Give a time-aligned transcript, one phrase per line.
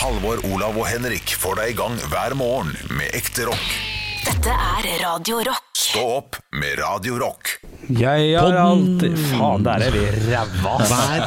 [0.00, 3.66] Halvor, Olav og Henrik får deg i gang hver morgen med ekte rock.
[4.24, 5.66] Dette er Radio Rock.
[5.76, 7.50] Stå opp med Radio Rock.
[7.92, 11.26] Jeg har alltid Faen, der er vi ræva, jeg,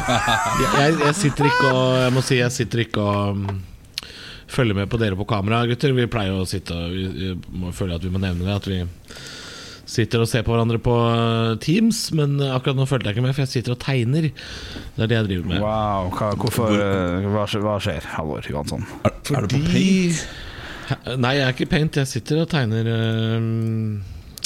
[0.63, 3.61] jeg, jeg sitter ikke og Jeg må si jeg sitter ikke og mm,
[4.55, 5.93] følger med på dere på kamera, gutter.
[5.93, 8.57] Vi pleier å sitte og vi, vi må føle at vi må nevne det.
[8.57, 8.81] At vi
[9.93, 12.05] sitter og ser på hverandre på eh, Teams.
[12.17, 14.29] Men akkurat nå følte jeg ikke med, for jeg sitter og tegner.
[14.95, 15.61] Det er det jeg driver med.
[15.63, 18.87] Wow, hva, hvorfor eh, hva, hva skjer, Halvor Johansson?
[19.05, 20.25] Er, er du på paint?
[21.17, 22.01] Nei, jeg er ikke paint.
[22.01, 24.01] Jeg sitter og tegner øhm,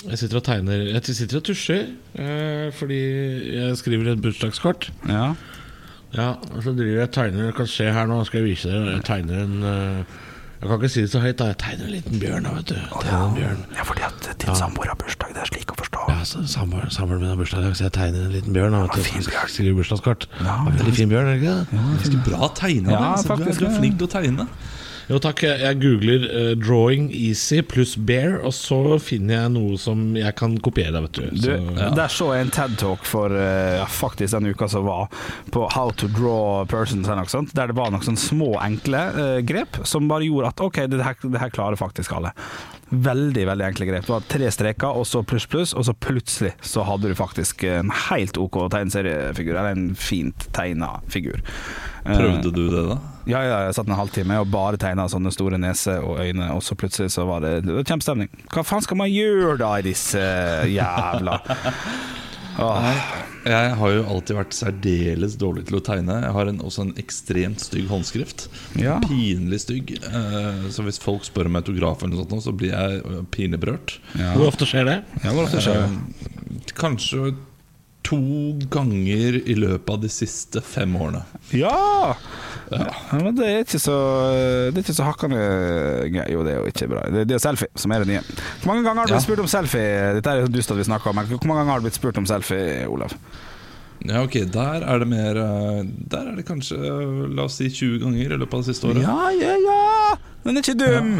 [0.05, 1.87] Jeg sitter og tegner Jeg sitter og tusjer
[2.77, 2.99] fordi
[3.55, 4.91] jeg skriver et bursdagskort.
[5.09, 5.31] Ja.
[6.15, 7.49] Ja, og så driver jeg og tegner.
[7.49, 8.95] Du kan se her nå, skal jeg vise dere.
[8.95, 10.05] Jeg tegner en
[10.57, 11.45] Jeg kan ikke si det så høyt, da.
[11.51, 12.77] Jeg tegner en liten bjørn, da, vet du.
[12.97, 13.59] Tegner en bjørn.
[13.77, 16.05] ja, fordi at din samboer har bursdag, det er slik å forstå.
[16.09, 18.73] Ja, Samboeren min har bursdag, i dag, så jeg tegner en liten bjørn.
[18.73, 19.03] Da, vet du.
[19.05, 19.51] fin bjørn.
[19.53, 20.25] Skriver bursdagskort.
[20.41, 21.83] Ja, veldig fin bjørn, er det ikke det?
[22.01, 22.89] Ganske bra tegna.
[22.95, 24.47] Ja, du, er, faktisk, du er flink til å tegne.
[25.07, 30.01] Jo takk, jeg googler uh, 'drawing easy' pluss 'bear', og så finner jeg noe som
[30.19, 30.99] jeg kan kopiere.
[31.05, 34.83] vet du, Du, så, Der så jeg en TED-talk for uh, faktisk den uka som
[34.83, 35.07] var,
[35.51, 39.79] på how to draw persons, sånt, der det var noen sånne små, enkle uh, grep
[39.87, 42.35] som bare gjorde at OK, det her, det her klarer faktisk alle.
[42.89, 44.05] Veldig veldig enkle grep.
[44.07, 47.65] Det var tre streker, og så pluss, pluss, og så plutselig så hadde du faktisk
[47.67, 51.41] en helt OK tegneseriefigur, eller en fint tegna figur.
[52.05, 52.97] Eh, Prøvde du det, da?
[53.27, 56.63] Ja, ja, jeg satt en halvtime og bare tegna sånne store neser og øyne, og
[56.63, 58.31] så plutselig så var det, det var kjempestemning.
[58.55, 60.23] Hva faen skal man gjøre da i disse
[60.71, 61.41] jævla
[62.63, 62.93] Åh.
[63.47, 66.19] Jeg har jo alltid vært særdeles dårlig til å tegne.
[66.25, 68.47] Jeg har en, også en ekstremt stygg håndskrift.
[68.79, 68.97] Ja.
[69.05, 69.93] Pinlig stygg.
[69.97, 73.61] Eh, så hvis folk spør om autograf, eller noe sånt, så blir jeg eh, pinlig
[73.63, 73.97] berørt.
[74.17, 74.33] Ja.
[74.35, 74.97] Hvor ofte skjer det?
[75.23, 75.91] Ja, hvor ofte skjer det?
[75.91, 77.31] Eh, Kanskje
[78.07, 78.17] to
[78.71, 81.23] ganger i løpet av de siste fem årene.
[81.51, 82.13] Ja!
[82.71, 82.85] ja!
[83.19, 83.97] Men det er ikke så
[84.71, 85.41] Det er ikke så hakkende
[86.13, 86.23] gøy.
[86.31, 87.03] Jo, det er jo ikke bra.
[87.11, 88.23] Det, det er selfie som er det nye.
[88.61, 89.25] Hvor mange ganger har du blitt Ja.
[89.27, 89.91] spurt om selfie?
[90.19, 92.17] Dette er dust at vi snakker om, men hvor mange ganger har du blitt spurt
[92.23, 93.15] om selfie, Olav?
[94.05, 95.79] Ja, ok, Der er det mer eh,
[96.13, 98.87] Der er det kanskje, eh, la oss si 20 ganger i løpet av det siste
[98.91, 99.01] året.
[99.03, 100.15] Ja, ja, ja!
[100.45, 101.15] Den er ikke dum!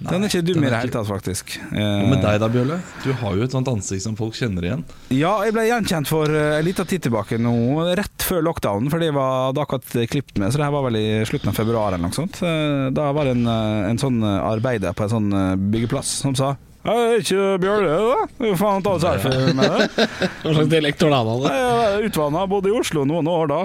[0.00, 1.54] Den er ikke dum i det hele tatt, faktisk.
[1.70, 2.80] Hva med deg da, Bjørle?
[3.04, 4.82] Du har jo et sånt ansikt som folk kjenner igjen.
[5.14, 7.54] Ja, jeg ble gjenkjent for uh, en liten tid tilbake nå,
[7.96, 10.98] rett før lockdown, for det var da akkurat klippet med, så det her var vel
[11.00, 12.40] i slutten av februar eller noe sånt.
[12.42, 16.14] Eh, Da var det en, eh, en sånn eh, arbeider på en sånn eh, byggeplass
[16.24, 16.54] som sa
[16.84, 18.24] jeg er ikke Bjørle, da?
[18.44, 20.08] Jo faen ta selfie med det.
[20.42, 22.10] Hva slags dialekt var det han hadde?
[22.10, 23.62] Utvanna, bodde i Oslo noen år da.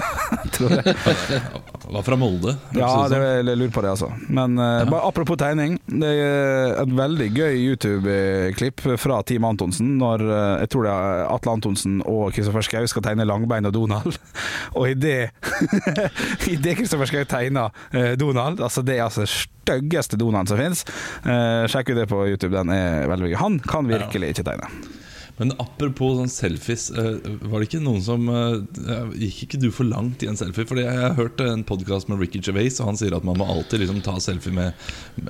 [0.54, 0.94] Tror jeg.
[1.90, 2.54] Var fra Molde.
[2.76, 4.10] Ja, det jeg lurer på det, altså.
[4.30, 4.84] Men ja.
[4.86, 5.74] bare apropos tegning.
[5.90, 11.24] Det er et veldig gøy YouTube-klipp fra Team Antonsen når eh, jeg tror det er
[11.26, 14.18] Atle Antonsen og Kristoffer Schau skal tegne Langbein og Donald.
[14.78, 15.30] Og i det
[16.78, 20.82] Kristoffer Schau tegner eh, Donald, altså det er altså styggeste Donald som fins,
[21.70, 22.54] sjekk ut det på YouTube.
[22.54, 23.38] Den er veldig gøy.
[23.42, 24.70] Han kan virkelig ikke tegne.
[25.40, 27.14] Men apropos sånn selfies, eh,
[27.48, 30.66] var det ikke noen som eh, Gikk ikke du for langt i en selfie?
[30.68, 33.46] Fordi jeg har hørt en podkast med Ricky Gervais, og han sier at man må
[33.48, 34.76] alltid liksom ta selfie med,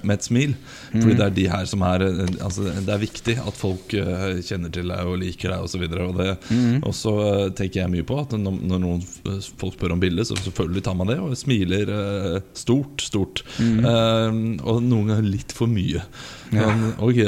[0.03, 0.57] med et smil.
[0.91, 4.41] Fordi det er de her som er eh, Altså, det er viktig at folk eh,
[4.43, 5.87] kjenner til deg og liker deg osv.
[5.87, 6.37] Og, det-
[6.83, 9.07] og så eh, tenker jeg mye på at når, når noen
[9.61, 13.45] folk spør om bilde, så selvfølgelig tar man det, og smiler eh, stort, stort.
[13.61, 16.03] Eh, og noen ganger litt for mye.
[16.51, 17.21] Men, ok.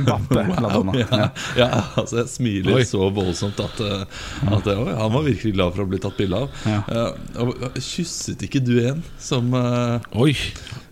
[0.00, 0.40] Mbappe,
[0.70, 1.12] annet.
[1.12, 1.28] Ja,
[1.58, 2.86] ja, altså jeg smiler Oi.
[2.88, 6.18] så voldsomt at, eh, at eh, oi, han var virkelig glad for å bli tatt
[6.18, 6.58] bilde av.
[6.66, 6.80] Ja.
[6.90, 10.34] Uh, og kysset ikke du en som uh, Oi,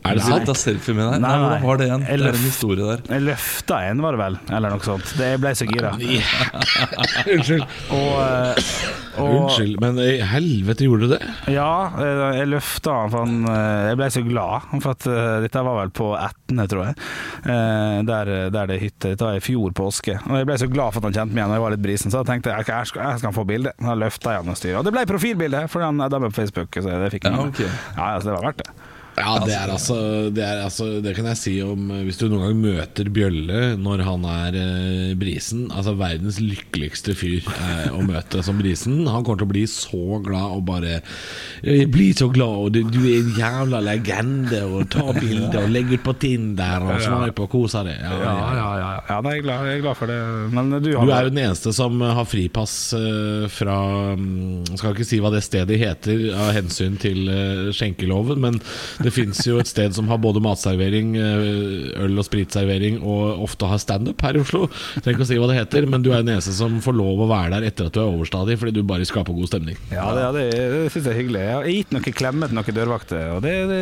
[0.05, 0.45] er det sant?
[0.49, 1.23] ta selfie med deg?
[1.25, 1.47] Nei, Nei, nei.
[1.49, 2.03] hvordan var det igjen?
[2.05, 3.03] Det er en historie der.
[3.15, 5.15] Jeg løfta en, var det vel, eller noe sånt.
[5.19, 5.93] Det jeg ble så gira.
[7.35, 7.65] Unnskyld.
[7.95, 8.69] Og, eh,
[9.23, 11.21] og Unnskyld, men i helvete gjorde du det?
[11.55, 11.71] Ja,
[12.03, 14.69] eh, jeg løfta han, for han eh, Jeg ble så glad.
[14.85, 15.09] For at
[15.45, 16.97] dette var vel på Etne, tror jeg.
[17.45, 19.13] Eh, Der, der det er hytte.
[19.15, 20.19] Dette var i fjor påske.
[20.29, 21.53] Og jeg ble så glad for at han kjente meg igjen.
[21.55, 23.73] og Jeg var litt brisen, så jeg tenkte jeg, jeg skal, jeg skal få bilde.
[23.81, 24.81] Da løfta jeg han og styret.
[24.81, 26.75] Og det ble profilbilde, for han er med på Facebook.
[26.77, 27.39] Så det fikk han.
[27.41, 27.71] Ja, okay.
[27.71, 28.84] ja, altså, det var verdt det.
[29.15, 29.97] Ja, det er altså
[30.35, 33.75] Det, er altså, det kan jeg si om eh, Hvis du noen gang møter Bjølle
[33.79, 39.05] når han er eh, brisen Altså verdens lykkeligste fyr eh, å møte som brisen.
[39.07, 40.99] Han kommer til å bli så glad og bare
[41.63, 45.73] Jeg Bli så glad, og du, du er en jævla legende, og ta bilder og
[45.73, 48.01] legger ut på Tinder og swipe og kose deg.
[48.01, 48.69] Ja, ja, ja.
[48.81, 49.19] ja, ja.
[49.25, 50.19] nei, jeg, er glad, jeg er glad for det.
[50.55, 53.77] Men du, Du er jo den eneste som har fripass eh, fra
[54.19, 58.61] mm, Skal ikke si hva det stedet heter av hensyn til eh, skjenkeloven, men
[59.05, 63.69] Det fins jo et sted som har både matservering, eh, øl- og spritservering, og ofte
[63.69, 64.67] har standup her i Oslo.
[65.03, 67.21] Trenger ikke å si hva det heter, men du er den eneste som får lov
[67.25, 69.77] å være der etter at du er overstadig, fordi du bare skaper god stemning.
[69.93, 71.43] Ja, det, ja, det, det syns jeg er hyggelig.
[71.45, 73.81] Jeg har gitt noen klemmer til noen dørvakter, og det, det,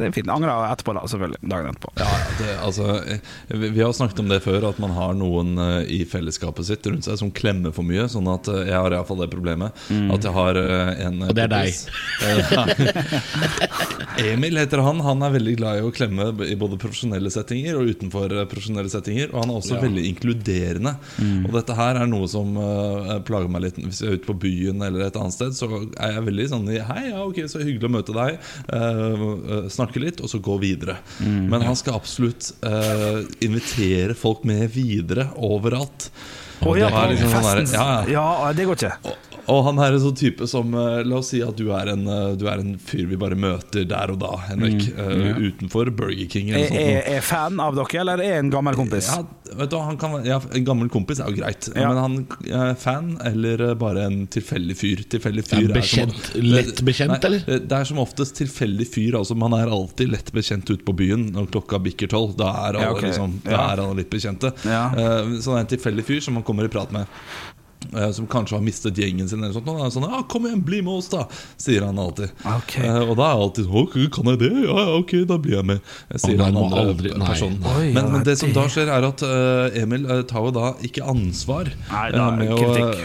[0.00, 0.32] det er fint.
[0.34, 1.40] Angra etterpå, da, selvfølgelig.
[1.54, 1.94] Dagen etterpå.
[2.02, 2.10] Ja,
[2.40, 3.20] det, altså, eh,
[3.54, 7.06] vi har snakket om det før, at man har noen eh, i fellesskapet sitt rundt
[7.06, 8.08] seg som klemmer for mye.
[8.10, 9.74] Sånn at jeg har iallfall det problemet
[10.14, 11.72] at jeg har en Og det er deg.
[14.24, 15.00] Emil heter han.
[15.04, 18.90] Han er veldig glad i å klemme i både profesjonelle settinger og utenfor eh, profesjonelle
[18.92, 19.30] settinger.
[19.32, 20.94] Og han er også veldig inkluderende.
[21.46, 23.80] Og dette her er noe som uh, plager meg litt.
[23.84, 25.68] Hvis jeg er ute på byen eller et annet sted, så
[25.98, 28.38] er jeg veldig sånn Hei, ja, ok, så hyggelig å møte deg.
[28.72, 30.98] Uh, uh, snakke litt, og så gå videre.
[31.24, 32.50] Men han skal absolutt
[33.44, 36.08] invitere folk med videre overalt.
[36.64, 38.24] Oh, ja, det liksom sånn der- ja, ja.
[38.46, 38.92] Ja, det går ikke.
[39.04, 41.90] Og- Og han er en sånn type som eh, La oss si at du er
[41.92, 44.86] en, eh, du er en fyr vi bare møter der og da, Henrik.
[44.96, 47.10] eh, Utenfor Burger King eller Er sånt.
[47.16, 49.08] er fan av dere, eller er en gammel kompis?
[49.12, 49.22] Ja,
[49.58, 51.88] vet du, han kan, ja, En gammel kompis er jo greit, Ja.
[51.92, 55.04] men han er fan eller bare en tilfeldig fyr.
[55.08, 57.58] Tilfeldig fyr er bekjent- som- lett bekjent, Nei, eller?
[57.68, 59.18] Det er som oftest tilfeldig fyr.
[59.18, 62.36] Altså Man er alltid lett bekjent ute på byen når klokka bikker tolv.
[62.36, 63.02] Da er alle, Ja, ok.
[63.02, 63.72] liksom, da Ja.
[63.74, 64.52] er alle litt bekjente.
[64.64, 64.86] Ja.
[64.96, 67.06] Eh, Så det er en tilfeldig fyr som man kommer i prat med.
[67.92, 69.42] Eh, Som kanskje har mistet gjengen sin.
[69.44, 71.26] Eller sånt, og sånn, ja, 'Kom igjen, bli med oss', da,
[71.58, 72.30] sier han alltid.
[72.44, 72.86] Okay.
[72.86, 74.52] Eh, og da er jeg alltid sånn 'Ok, kan jeg det?
[74.64, 75.80] Ja, ok, da blir jeg med',
[76.16, 77.60] sier Å, han andre aldri- personen.
[77.76, 80.72] Oi, men, men det som da skjer, er at uh, Emil uh, tar jo da
[80.82, 83.04] ikke ansvar Nei, da det med å kritikk.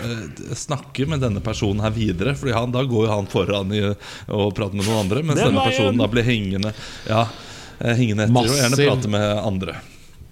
[0.50, 2.36] eh, snakke med denne personen her videre.
[2.36, 3.82] Fordi han, da går jo han foran i
[4.30, 6.74] og prater med noen andre, mens denne personen da blir hengende
[7.08, 7.26] Ja,
[7.80, 9.76] hengende etter og gjerne prater med andre.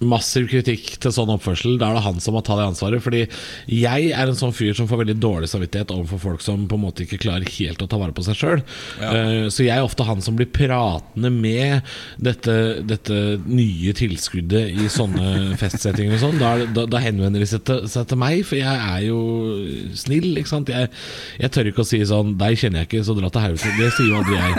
[0.03, 1.77] Massiv kritikk til sånn oppførsel.
[1.81, 3.01] Da er det han som må ta det ansvaret.
[3.03, 3.23] Fordi
[3.71, 6.83] jeg er en sånn fyr som får veldig dårlig samvittighet overfor folk som på en
[6.85, 8.63] måte ikke klarer helt å ta vare på seg sjøl.
[9.53, 11.87] Så jeg er ofte han som blir pratende med
[12.21, 12.57] dette,
[12.87, 13.17] dette
[13.47, 16.37] nye tilskuddet i sånne festsettinger og sånn.
[16.41, 19.21] Da, da, da henvender de seg til, seg til meg, for jeg er jo
[19.97, 20.71] snill, ikke sant.
[20.73, 20.91] Jeg,
[21.41, 23.75] jeg tør ikke å si sånn 'deg kjenner jeg ikke, så dra til helvete'.
[23.77, 24.55] Det sier jo aldri jeg.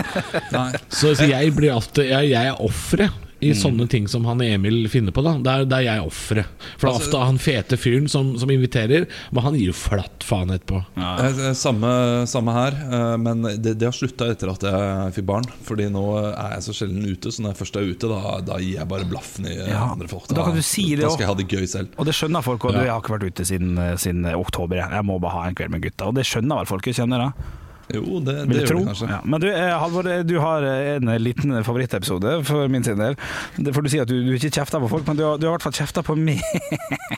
[0.98, 4.88] Så, så jeg blir alltid Jeg, jeg er offeret i sånne ting som han Emil
[4.90, 5.22] finner på.
[5.22, 6.46] da Der, der er jeg offeret.
[6.78, 10.24] For det er ofte han fete fyren som, som inviterer, men han gir jo flatt
[10.26, 10.80] faen etterpå.
[10.98, 11.52] Ja.
[11.54, 11.92] Samme,
[12.26, 15.46] samme her, eh, men det, det har slutta etter at jeg fikk barn.
[15.68, 16.02] Fordi nå
[16.32, 18.90] er jeg så sjelden ute, så når jeg først er ute, da, da gir jeg
[18.90, 20.26] bare blaffen i eh, Ja, andre folk.
[20.34, 21.94] da kan du si det da skal jeg ha det gøy selv.
[21.96, 24.82] Og det skjønner folk, og du, jeg har ikke vært ute siden, siden oktober.
[24.82, 24.90] Jeg.
[24.98, 26.10] jeg må bare ha en kveld med gutta.
[26.10, 27.54] Og det skjønner vel folk, Jeg kjenner det?
[27.94, 28.78] Jo, det, det gjør tro.
[28.82, 29.08] det kanskje.
[29.14, 29.18] Ja.
[29.24, 33.16] Men du, eh, Halvor, eh, du har eh, en liten favorittepisode for min sin del.
[33.56, 35.48] Det får du si at du, du ikke kjefter på folk, men du har, du
[35.48, 36.42] har i hvert fall kjefta på meg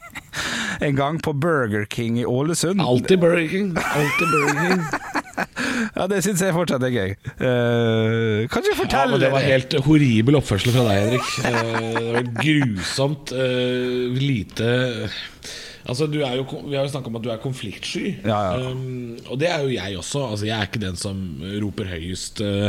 [0.87, 2.81] en gang på Burger King i Ålesund.
[2.81, 3.72] Alltid Burger King.
[3.76, 4.87] Alltid Burger King.
[5.94, 7.12] Ja, Det syns jeg fortsatt er gøy.
[7.40, 11.31] Uh, kan du Ja, fortelle men Det var helt horribel oppførsel fra deg, Henrik.
[11.40, 14.69] Uh, Det var grusomt uh, lite
[15.88, 18.16] Altså, du er jo, Vi har jo snakka om at du er konfliktsky.
[18.26, 18.70] Ja, ja.
[18.70, 20.24] Um, og det er jo jeg også.
[20.32, 21.20] Altså, jeg er ikke den som
[21.62, 22.68] roper høyest uh,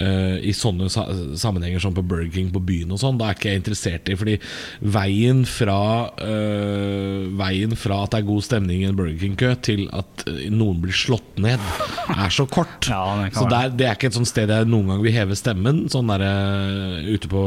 [0.00, 1.06] uh, i sånne sa
[1.38, 3.20] sammenhenger som på Burger King på byen og sånn.
[3.20, 4.36] Da er ikke jeg interessert i Fordi
[4.80, 5.80] veien fra
[6.20, 10.80] uh, Veien fra at det er god stemning i en Burger King-kø, til at noen
[10.82, 11.60] blir slått ned,
[12.12, 12.88] er så kort.
[12.92, 15.36] Ja, det så der, det er ikke et sånt sted jeg noen gang vil heve
[15.38, 15.84] stemmen.
[15.92, 17.42] Sånn der, eh, ute på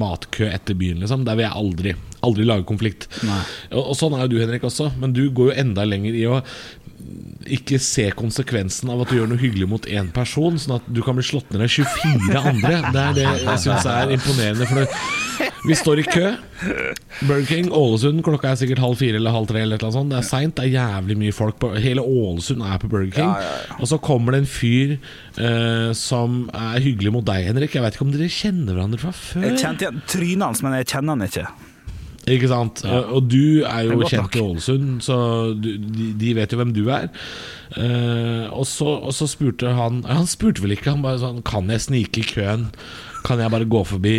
[0.00, 1.26] matkø etter byen, liksom.
[1.26, 1.94] Der vil jeg aldri
[2.24, 3.08] Aldri lage konflikt.
[3.24, 4.90] Og, og sånn er jo du, Henrik, også.
[5.00, 6.40] Men du går jo enda lenger i å
[7.52, 11.02] ikke se konsekvensen av at du gjør noe hyggelig mot én person, sånn at du
[11.04, 12.78] kan bli slått ned av 24 andre.
[12.94, 14.68] Det er det jeg syns er imponerende.
[14.70, 16.30] For det, vi står i kø.
[17.24, 19.62] Burger King, Ålesund, klokka er sikkert halv fire eller halv tre.
[19.64, 20.12] Eller eller sånt.
[20.14, 21.58] Det er seint, det er jævlig mye folk.
[21.60, 23.78] På, hele Ålesund er på Burger King.
[23.78, 27.76] Og så kommer det en fyr uh, som er hyggelig mot deg, Henrik.
[27.76, 29.46] Jeg vet ikke om dere kjenner hverandre fra før?
[29.50, 31.46] Jeg kjente igjen trynet hans, men jeg kjenner han ikke.
[32.30, 32.84] Ikke sant?
[32.88, 34.36] Og, og du er jo kjent nok.
[34.36, 35.16] i Ålesund, så
[35.52, 37.10] du, de, de vet jo hvem du er.
[37.74, 41.72] Uh, og, så, og så spurte han Han spurte vel ikke, han bare sånn Kan
[41.72, 42.68] jeg snike i køen?
[43.24, 44.12] Kan jeg bare gå forbi?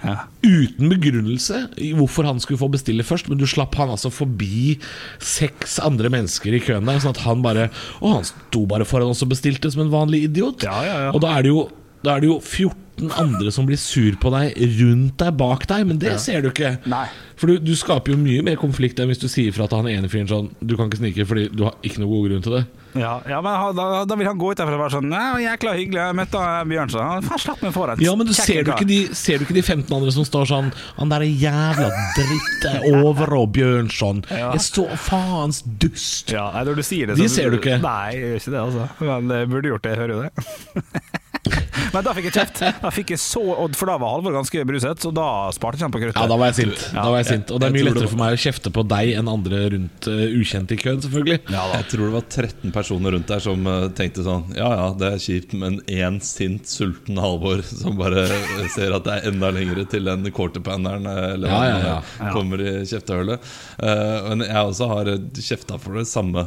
[0.00, 0.14] Ja.
[0.46, 4.78] Uten begrunnelse i hvorfor han skulle få bestille først, men du slapp han altså forbi
[5.18, 7.68] seks andre mennesker i køen der, sånn at han bare
[8.00, 10.64] Og han sto bare foran oss og bestilte som en vanlig idiot.
[10.66, 11.12] Ja, ja, ja.
[11.12, 11.66] Og da er det jo
[12.02, 12.81] da er det jo 14
[13.18, 16.76] andre som blir sur på deg rundt deg, bak deg, men det ser du ikke.
[16.90, 17.06] Nei.
[17.40, 19.88] For du, du skaper jo mye mer konflikt enn hvis du sier fra til han
[19.90, 22.54] ene fyren sånn Du kan ikke snike fordi du har ikke noe god grunn til
[22.54, 22.60] det.
[22.92, 25.72] Ja, ja men da, da vil han gå ut derfra og være sånn Nei, jækla
[25.78, 27.26] hyggelig, jeg møtte Bjørnson.
[27.26, 28.02] Faen slapp meg foran.
[28.04, 30.70] Ja, men du ser, du de, ser du ikke de 15 andre som står sånn
[31.00, 32.68] Han der er jævla dritt
[33.00, 34.22] over og Bjørnson.
[34.42, 34.48] Ja.
[34.56, 36.32] Jeg står faens dust.
[36.32, 37.76] Ja, når du sier det De så- ser du ikke.
[37.82, 38.86] Nei, jeg gjør ikke det, altså.
[39.06, 41.20] Men jeg burde gjort det, jeg hører jo det.
[41.92, 42.60] Men da fikk jeg kjeft.
[42.82, 45.86] Da fikk jeg så, odd, for da var Halvor ganske bruset, så da sparte ikke
[45.88, 46.20] han på kruttet.
[46.20, 46.84] Ja, da var jeg sint.
[46.94, 47.52] Da var jeg sint.
[47.52, 50.22] Og det er mye lettere for meg å kjefte på deg enn andre rundt uh,
[50.38, 51.38] ukjente i køen, selvfølgelig.
[51.52, 55.10] Jeg tror det var 13 personer rundt der som uh, tenkte sånn Ja ja, det
[55.16, 59.50] er kjipt, men én sint, sulten Halvor som bare eh, ser at det er enda
[59.54, 61.98] lengre til den quarterpanneren eller Ja, hva ja, ja.
[62.28, 63.50] er, kommer i kjeftehullet.
[63.82, 66.44] Uh, men jeg også har kjefta for det samme.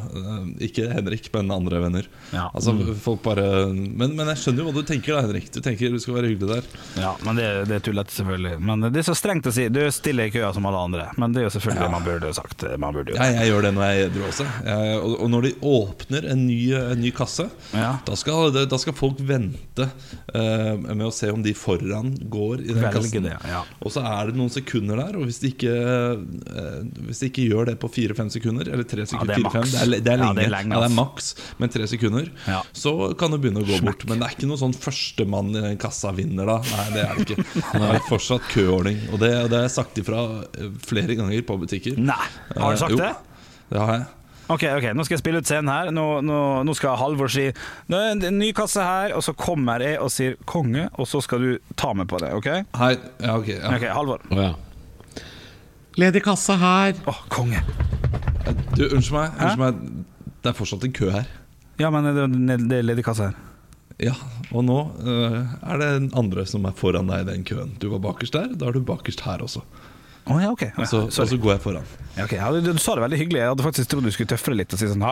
[0.64, 2.10] Ikke Henrik, men andre venner.
[2.32, 2.48] Ja.
[2.56, 5.48] Altså folk bare men, men jeg skjønner jo hva du tenker, da, Henrik.
[5.54, 6.70] Du tenker du skal være hyggelig der.
[7.02, 8.54] Ja, men det, det er tullete, selvfølgelig.
[8.70, 9.68] Men det er så strengt å si.
[9.74, 11.08] Du stiller i køa som alle andre.
[11.22, 12.66] Men det er jo selvfølgelig det man burde sagt.
[12.82, 14.48] Man burde Ja, jeg gjør det når jeg er edru også.
[14.70, 17.92] Jeg, og, og når de åpner en ny, en ny kasse, Ja.
[18.08, 22.70] da, skal, da skal folk vente uh, med å se om de foran går i
[22.74, 23.28] den Velge kassen.
[23.30, 23.64] det, ja.
[23.82, 27.48] Og så er det noen sekunder der, og hvis de ikke, uh, hvis de ikke
[27.50, 30.30] gjør det på fire-fem sekunder, eller tre sekunder, er fire-fem, det, er det er Ja,
[30.30, 32.62] lenge, det er lenge, ja, det er maks, men tre sekunder, Ja.
[32.76, 34.06] så kan det begynne å gå bort.
[34.10, 36.58] Men det er ikke noe sånn førstemann i den kassa vinner da.
[36.72, 37.46] Nei, det er det ikke.
[37.80, 39.00] Det er fortsatt køordning.
[39.14, 40.22] Og det, det har jeg sagt ifra
[40.60, 41.98] eh, flere ganger på butikker.
[42.00, 42.20] Nei,
[42.56, 43.14] har du Eh, sagt jo, det?
[43.72, 44.06] Det har jeg.
[44.46, 45.88] Ok, ok, nå skal jeg spille ut scenen her.
[45.96, 47.48] Nå, nå, nå skal Halvor si
[47.90, 51.08] Nå er det en ny kasse her, og så kommer jeg og sier 'konge', og
[51.10, 52.46] så skal du ta meg på det, OK?
[52.78, 52.92] Hei,
[53.24, 53.72] ja, ok ja.
[53.74, 54.22] Ok, Halvor.
[54.30, 54.52] Å ja.
[55.98, 56.94] Ledig kasse her.
[57.10, 57.64] Å, konge.
[58.76, 59.78] Du, Unnskyld meg, unnskyld meg
[60.44, 61.26] Det er fortsatt en kø her
[61.82, 63.40] Ja, men det, det, det er ledig kasse her.
[64.12, 64.14] Ja,
[64.56, 67.90] og nå eh, er det en andre som er foran deg i den køen Du
[67.94, 69.64] var bakerst der, da er du bakerst her også
[70.26, 70.62] Oh, ja, ok.
[70.62, 71.84] Ja, Og så, så går jeg foran
[72.16, 72.40] Ja, okay.
[72.40, 73.42] Ja, du, du sa det veldig hyggelig.
[73.44, 75.04] Jeg hadde faktisk trodd du skulle tøffe det litt og si sånn.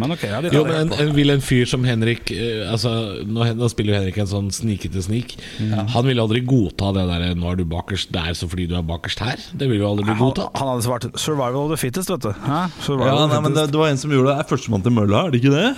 [0.00, 2.90] Men ok, Jo, men en, vil en fyr som Henrik eh, Altså,
[3.28, 5.36] nå, nå spiller jo Henrik en sånn snikete snik.
[5.60, 8.82] Han ville aldri godta det der 'nå er du bakerst der så fordi du er
[8.88, 9.44] bakerst her'.
[9.52, 10.58] Det ville jo aldri bli han, godtatt.
[10.58, 12.32] han hadde svart 'survival of the fittest', vet du.
[12.48, 12.64] Hæ?
[12.98, 15.26] Ja, nei, men det, det var en som gjorde det Det er førstemann til mølla,
[15.28, 15.70] er det ikke det?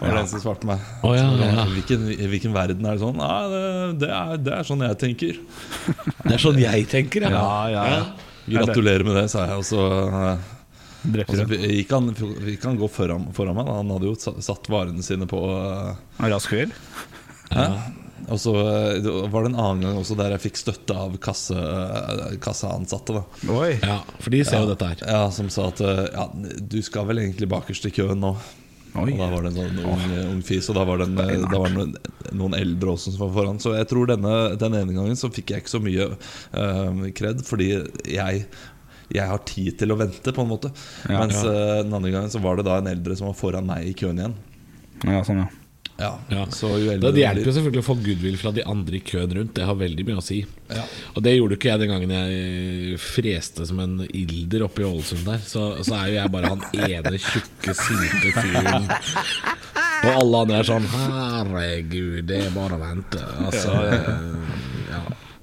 [0.00, 1.64] Var det en som svarte meg Oh, ja, ja.
[1.70, 3.16] Hvilken, hvilken verden er det sånn?
[3.16, 3.62] Nei, det,
[4.02, 5.38] det, er, det er sånn jeg tenker
[6.26, 7.32] Det er sånn jeg tenker, ja.
[7.32, 8.02] Ja, ja, ja.
[8.58, 9.82] Gratulerer med det, sa jeg Og så,
[10.20, 10.50] eh,
[11.80, 12.10] gikk, han,
[12.46, 13.70] gikk han gå foran, foran meg.
[13.72, 16.74] Han hadde jo satt varene sine på eh, Rask fyr?
[18.26, 21.56] Og så eh, var det en annen gang også der jeg fikk støtte av kasse,
[22.42, 23.16] kasseansatte.
[23.16, 23.72] da Oi.
[23.80, 25.02] Ja, for de ser jo dette her.
[25.08, 28.36] Ja, Som sa at ja, du skal vel egentlig bakerst i køen nå.
[29.02, 29.10] Oi.
[29.12, 31.50] Og da var det en sånn ung, ung fis, og da var det, en, det
[31.50, 31.92] da var noen,
[32.36, 33.60] noen eldre også som var foran.
[33.62, 37.44] Så jeg tror denne, den ene gangen så fikk jeg ikke så mye uh, kred,
[37.46, 37.70] fordi
[38.14, 38.46] jeg
[39.12, 40.72] jeg har tid til å vente, på en måte.
[41.06, 41.52] Ja, Mens ja.
[41.52, 43.94] eh, den andre gangen så var det da en eldre som var foran meg i
[43.94, 44.34] køen igjen.
[45.04, 45.65] Ja, sånn, ja.
[45.98, 46.44] Ja, Ja.
[46.52, 49.54] Så jo Det, hjelper jo selvfølgelig å få goodwill fra de andre i køen rundt.
[49.56, 50.42] Det har veldig mye å si.
[50.68, 50.84] Ja.
[51.14, 55.24] Og det gjorde ikke jeg den gangen jeg freste som en ilder oppe i Ålesund
[55.24, 55.40] der.
[55.46, 58.90] Så, så er jo jeg bare han ene tjukke, sinte fyren.
[60.06, 63.22] Og alle andre er sånn Herregud, det er bare å vente.
[63.48, 64.16] Altså ja.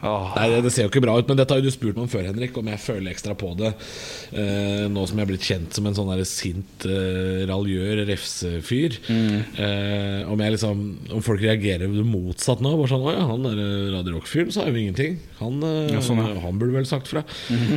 [0.04, 2.06] Nei, det, det ser jo ikke bra ut, men dette har jo du spurt meg
[2.06, 2.58] om før, Henrik.
[2.60, 5.96] Om jeg føler ekstra på det eh, nå som jeg er blitt kjent som en
[5.98, 9.00] sånn der sint, eh, raljør, refsefyr.
[9.10, 10.84] Eh, om, jeg liksom,
[11.16, 12.76] om folk reagerer motsatt nå.
[12.80, 15.18] Bare sånn 'Å ja, han der eh, Radio Rock-fyren sa jo ingenting'.
[15.40, 16.36] Han, eh, sånn, ja.
[16.44, 17.24] han burde vel sagt fra.
[17.52, 17.74] Mm.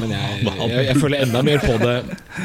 [0.00, 0.40] Men jeg,
[0.72, 1.96] jeg, jeg føler enda mer på det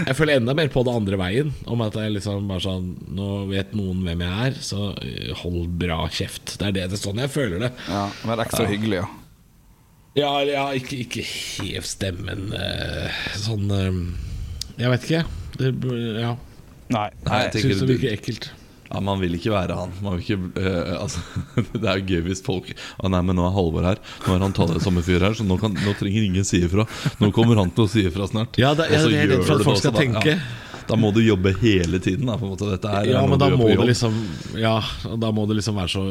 [0.07, 1.55] Jeg føler enda mer på det andre veien.
[1.69, 5.67] Om at jeg liksom bare sånn Nå vet noen hvem jeg er, så eh, hold
[5.79, 6.57] bra kjeft.
[6.59, 7.73] Det er det, det er sånn jeg føler det.
[7.87, 9.09] ja Vær ekstra hyggelig, ja.
[10.13, 13.96] Ja, eller ja ikke, ikke hev stemmen eh, sånn eh,
[14.77, 15.24] Jeg vet ikke.
[15.58, 15.72] Det,
[16.22, 16.36] ja.
[16.93, 17.08] Nei.
[17.25, 18.51] Nei, jeg syns det virker ekkelt.
[18.91, 19.93] Ja, Man vil ikke være han.
[20.05, 21.24] Man vil ikke, uh, altså,
[21.82, 24.01] det er jo gøy hvis folk ah, Nei, men nå er Halvor her.
[24.27, 26.86] Nå er han sommerfyr her, så nå, kan, nå trenger ingen si ifra.
[27.22, 28.60] Nå kommer han til å si ifra snart.
[28.62, 30.22] Ja, det- ja, det er redd for at folk skal også, da.
[30.22, 30.38] tenke.
[30.38, 30.84] Ja.
[30.84, 32.27] Da må du jobbe hele tiden.
[32.27, 32.70] Da, på en måte.
[32.70, 34.17] Dette er, Ja, men da må liksom
[34.60, 34.77] Ja,
[35.17, 36.03] da må det liksom være så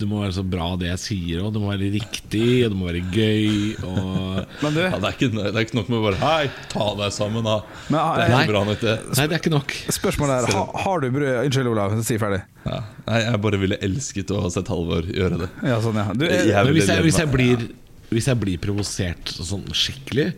[0.00, 1.50] Det må være så bra det jeg sier òg.
[1.54, 3.50] Det må være riktig, og det må være gøy.
[3.84, 6.86] Og Men du, ja, det, er ikke, det er ikke nok med bare Hei, ta
[7.02, 7.58] deg sammen, da.
[7.90, 8.40] Men, det er nei.
[8.40, 8.96] ikke bra nok, det.
[9.18, 9.76] Nei, det er ikke nok.
[9.98, 11.98] spørsmålet er ha, Har du brød Unnskyld, Olav.
[12.06, 12.40] Si ferdig.
[12.64, 12.80] Ja.
[13.06, 15.50] Nei, jeg bare ville elsket å ha sett Halvor gjøre det.
[15.68, 16.08] Ja, sånn, ja.
[16.16, 17.68] Du, Jeg jeg, hvis jeg, hvis jeg, blir,
[18.10, 20.32] hvis jeg blir provosert sånn skikkelig,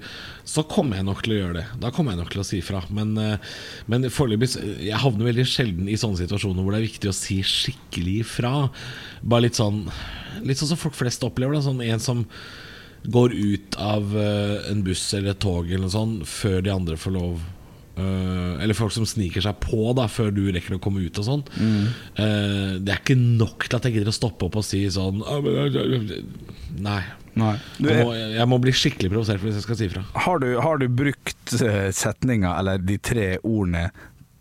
[0.49, 1.65] så kommer jeg nok til å gjøre det.
[1.81, 2.83] Da kommer jeg nok til å si fra.
[2.93, 3.53] Men, eh,
[3.87, 4.51] men foreløpig
[4.83, 8.69] Jeg havner veldig sjelden i sånne situasjoner hvor det er viktig å si skikkelig fra.
[9.23, 9.87] Bare litt sånn
[10.43, 11.65] Litt sånn som folk flest opplever det.
[11.65, 12.27] Sånn en som
[13.05, 16.97] går ut av eh, en buss eller et tog eller noe sånt før de andre
[16.97, 17.41] får lov.
[17.93, 21.27] Eh, eller folk som sniker seg på da før du rekker å komme ut og
[21.27, 21.43] sånn.
[21.61, 25.21] Eh, det er ikke nok til at jeg gidder å stoppe opp og si sånn
[25.29, 25.43] «Ah,
[26.83, 27.03] Nei.
[27.37, 27.53] nei.
[27.79, 30.05] Du Jeg må, jeg må bli skikkelig provosert hvis jeg skal si ifra.
[30.25, 33.91] har, du, har du brukt eh, setninga, eller de tre ordene,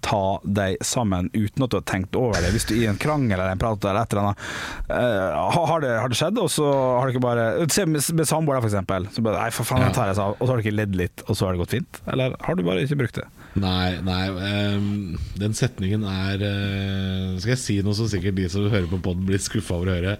[0.05, 2.51] ta deg sammen uten at du har tenkt over det.
[2.55, 4.49] Hvis du i en krangel eller en prat eller et eller annet
[4.91, 8.59] Uh, har, det, har det skjedd, og så har du ikke bare Se med, samboer,
[8.59, 9.05] for eksempel.
[9.15, 10.35] Så bare, nei, for faen, den tar jeg seg av.
[10.37, 12.01] Og så har du ikke ledd litt, og så har det gått fint?
[12.11, 13.27] Eller har du bare ikke brukt det?
[13.59, 18.69] Nei, nei um, den setningen er uh, Skal jeg si noe som sikkert de som
[18.71, 20.13] hører på podden blir skuffa over å høre,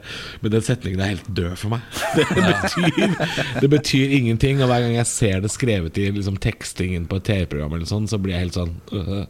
[0.43, 1.85] men den setningen er helt død for meg.
[2.21, 3.13] Det betyr,
[3.61, 7.25] det betyr ingenting, og hver gang jeg ser det skrevet i liksom, tekstingen på et
[7.29, 9.23] TV-program, eller sånn, så blir jeg helt sånn øh,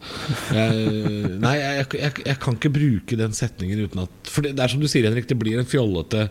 [0.55, 4.65] jeg, Nei, jeg, jeg, jeg kan ikke bruke den setningen uten at For det, det
[4.65, 6.27] er som du sier, Henrik, det blir en fjollete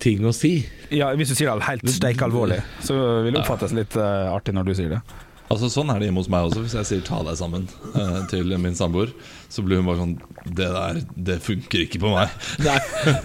[0.00, 0.54] ting å si.
[0.94, 4.56] Ja, Hvis du sier det helt steik alvorlig, så vil det oppfattes litt uh, artig
[4.56, 5.02] når du sier det.
[5.50, 6.62] Altså Sånn er det hjemme hos meg også.
[6.62, 9.10] Hvis jeg sier 'ta deg sammen' eh, til min samboer,
[9.50, 10.14] så blir hun bare sånn
[10.46, 12.30] Det der, det funker ikke på meg.
[12.66, 12.76] Nei,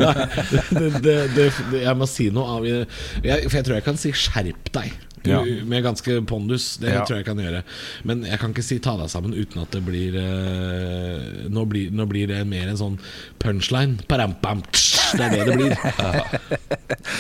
[0.01, 0.13] nei
[0.50, 2.88] det, det, det, det, jeg må si noe av jeg,
[3.21, 5.04] For jeg tror jeg kan si 'skjerp deg'.
[5.29, 5.41] Ja.
[5.65, 6.77] Med ganske pondus.
[6.77, 7.03] Det Ja.
[7.05, 7.63] tror jeg kan gjøre.
[8.03, 11.91] Men jeg kan ikke si 'ta deg sammen' uten at det blir uh, nå, blir
[11.91, 13.00] nå blir det mer en sånn
[13.39, 14.00] punchline.
[14.08, 15.72] Param-pam, tsch, Det er det det blir.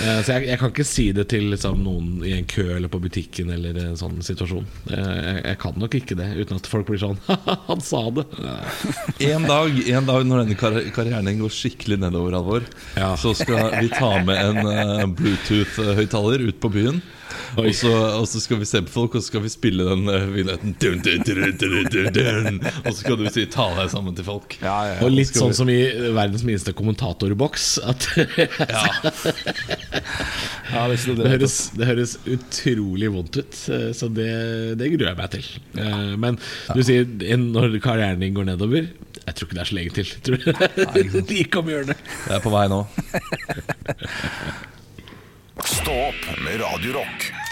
[0.05, 2.87] uh, så jeg, jeg kan ikke si det til liksom, noen i en kø eller
[2.91, 4.65] på butikken eller en sånn situasjon.
[4.89, 7.19] Uh, jeg, jeg kan nok ikke det uten at folk blir sånn
[7.69, 8.25] Han sa det!
[9.35, 12.65] En dag, en dag når denne kar karrieren går skikkelig nedover, Alvor,
[12.97, 13.13] Ja.
[13.15, 17.01] så skal vi ta med en Bluetooth-høyttaler ut på byen.
[17.55, 20.09] Og så, og så skal vi se på folk, og så skal vi spille den
[20.09, 20.75] uh, vignetten.
[20.81, 22.59] Dun, dun, dun, dun, dun, dun.
[22.83, 24.57] Og så skal du si 'ta deg sammen' til folk.
[25.05, 25.79] Og litt sånn som i
[26.15, 27.79] verdens minste kommentatorboks.
[27.85, 28.09] At
[30.75, 34.27] Ja, det, det, høres, det høres utrolig vondt ut, eh, så det,
[34.79, 35.45] det gruer jeg meg til.
[35.79, 36.39] Eh, Men
[36.73, 37.05] du sier
[37.39, 38.89] når karrieren din går nedover.
[39.25, 40.07] Jeg tror ikke det er så lenge til.
[40.25, 40.45] Tror du?
[41.31, 41.97] Like om hjørnet.
[42.27, 42.81] Jeg er på vei nå.
[45.65, 47.44] Stå opp med Radio Rock.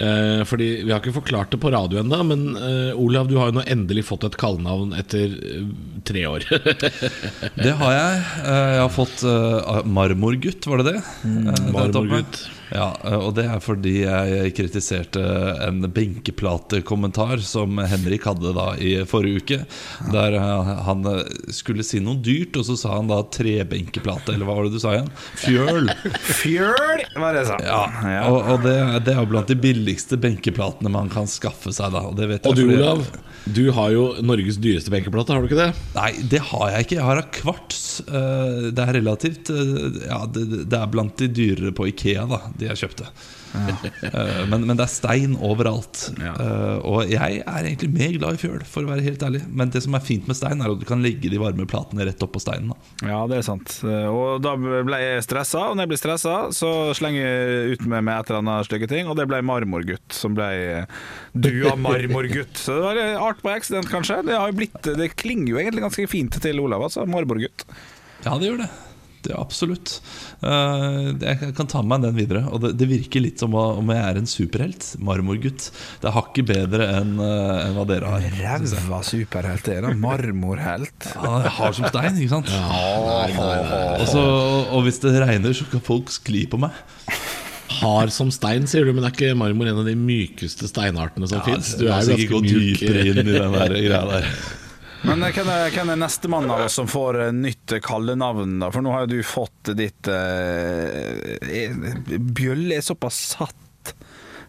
[0.00, 3.50] Eh, fordi Vi har ikke forklart det på radio ennå, men eh, Olav, du har
[3.50, 5.66] jo nå endelig fått et kallenavn etter eh,
[6.08, 6.46] tre år.
[7.64, 8.22] Det har jeg.
[8.46, 11.02] Eh, Jeg har fått eh, Marmorgutt, var det det?
[11.02, 11.76] Eh, topp med.
[11.76, 12.40] Marmorgutt.
[12.70, 15.22] Ja, eh, og det er fordi jeg kritiserte
[15.66, 19.58] en benkeplatekommentar som Henrik hadde da i forrige uke.
[20.14, 21.22] Der eh, han eh,
[21.54, 24.82] skulle si noe dyrt, og så sa han da trebenkeplate, eller hva var det du
[24.82, 25.10] sa igjen?
[25.40, 25.90] Fjøl.
[26.42, 27.58] Fjøl, var det jeg sa.
[27.66, 31.94] Ja, og, og det, det er jo blant de billigste benkeplatene man kan skaffe seg.
[31.96, 33.04] da Og, det vet Og du, Olav,
[33.50, 35.70] du har jo Norges dyreste benkeplate, har du ikke det?
[35.96, 36.98] Nei, det har jeg ikke.
[37.00, 37.80] Jeg har av kvarts.
[38.00, 42.78] Det er relativt Ja, det, det er blant de dyrere på Ikea, da, de jeg
[42.84, 43.08] kjøpte.
[43.50, 46.04] Eh, Men, men det er stein overalt.
[46.22, 46.32] Ja.
[46.38, 49.40] Eh, Og jeg er egentlig mer glad i fjøl, for å være helt ærlig.
[49.50, 52.06] Men det som er fint med stein, er at du kan legge de varme platene
[52.06, 52.70] rett oppå steinen.
[52.70, 53.08] Da.
[53.10, 53.78] Ja, det er sant.
[53.84, 58.06] Og da ble jeg stressa, og når jeg blir stressa, så slenger jeg ut med,
[58.06, 60.50] meg et eller annet stygge ting, og det ble marmorgutt som ble
[61.34, 62.54] dua marmorgutt.
[62.60, 64.20] Så det var art by accident, kanskje.
[64.28, 67.06] Det, har blitt, det klinger jo egentlig ganske fint til Olav, altså.
[67.10, 67.66] Marmorgutt.
[68.26, 68.70] Ja, det gjør det.
[69.24, 69.98] Det er Absolutt.
[70.40, 72.42] Eh, Jeg kan ta med meg den videre.
[72.48, 74.86] Og det, det virker litt som om jeg er en superhelt.
[75.04, 75.66] Marmorgutt.
[76.00, 78.28] Det er hakket bedre enn eh, enn hva dere har.
[78.40, 79.92] Ræva superhelt er da.
[80.00, 81.10] Marmorhelt.
[81.12, 82.48] Ja, det er hard som stein, ikke sant?
[82.54, 83.82] Nei, nei, nei.
[84.00, 84.24] Og, så,
[84.72, 86.76] og hvis det regner, så kan folk skli på meg.
[87.80, 91.44] Hard som stein, sier du, men er ikke marmor en av de mykeste steinartene som
[91.46, 91.74] fins?
[91.78, 92.80] Du er er jo ganske mjuk.
[92.80, 94.32] dypere inn i den der greia der.
[95.06, 98.66] Men eh, hvem er, hvem er nestemann av oss som får eh, nytt kallenavn, da?
[98.74, 100.14] For nå har jo du fått ditt uh,
[102.36, 103.56] Bjølle er såpass satt.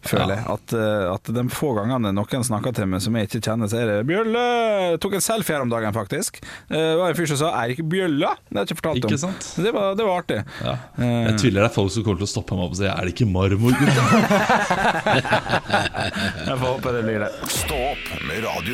[0.01, 3.41] Føler jeg at, eh, at de få gangene noen snakker til meg som jeg ikke
[3.45, 4.45] kjenner, så er det 'Bjølle!'
[4.91, 6.41] Jeg tok en selfie her om dagen, faktisk.
[6.41, 8.29] Eh, Det var en fyr som sa ikke Bjølle?
[8.49, 9.09] Det har jeg ikke fortalt om.
[9.11, 9.43] Ikke sant?
[9.61, 10.39] Det var, det var artig.
[10.65, 10.73] Ja.
[10.97, 12.85] Eh, Jeg tviler det er folk som kommer til å stoppe meg opp og si
[12.89, 13.77] 'er det ikke marmor'?
[16.49, 17.29] Jeg får håpe det blir det.
[17.45, 18.73] Stå opp med Radio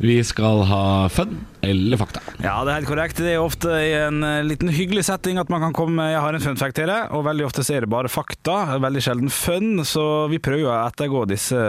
[0.00, 2.22] Vi skal ha fun eller fakta.
[2.40, 3.18] Ja, det er helt korrekt.
[3.20, 6.36] Det er ofte i en eh, liten hyggelig setting at man kan komme Jeg har
[6.36, 8.78] en fun fact til og veldig ofte så er det bare fakta.
[8.80, 11.60] Veldig sjelden fun, så vi prøver å ettergå disse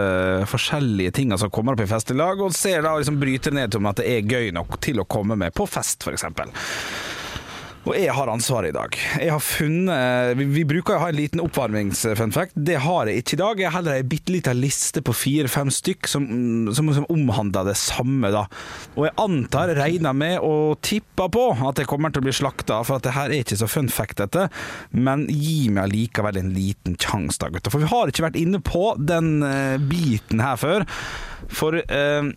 [0.48, 3.74] forskjellige tingene som kommer opp i fest i lag, og ser da liksom bryter ned
[3.74, 6.24] til om at det er gøy nok til å komme med på fest, f.eks.
[7.82, 8.96] Og jeg har ansvaret i dag.
[9.18, 12.30] Jeg har funnet Vi, vi bruker å ha en liten oppvarmings-fun.
[12.54, 13.62] Det har jeg ikke i dag.
[13.62, 16.28] Jeg har heller ei bitte lita liste på fire-fem stykk som,
[16.76, 18.44] som, som omhandler det samme, da.
[18.94, 22.78] Og jeg antar, regner med og tipper på at jeg kommer til å bli slakta,
[22.86, 24.46] for at det her er ikke så fun fact, dette.
[24.94, 27.74] Men gi meg allikevel en liten sjanse, da, gutter.
[27.74, 30.86] For vi har ikke vært inne på den uh, biten her før.
[31.52, 32.30] For eh,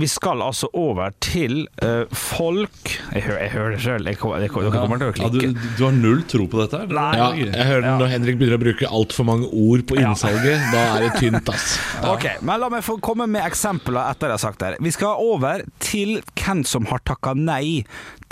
[0.00, 2.92] vi skal altså over til uh, folk.
[3.14, 6.22] Jeg, hører- jeg hører det sjøl, dere kommer til å Ja, du, du har null
[6.30, 6.90] tro på dette her?
[6.90, 10.66] Det er Ja, jeg hører Når Henrik begynner å bruke altfor mange ord på innsalget,
[10.74, 11.76] da er det tynt, ass.
[12.16, 14.74] Ok, men La meg få komme med eksempler etter jeg har sagt det.
[14.84, 17.82] Vi skal over til hvem som har takka nei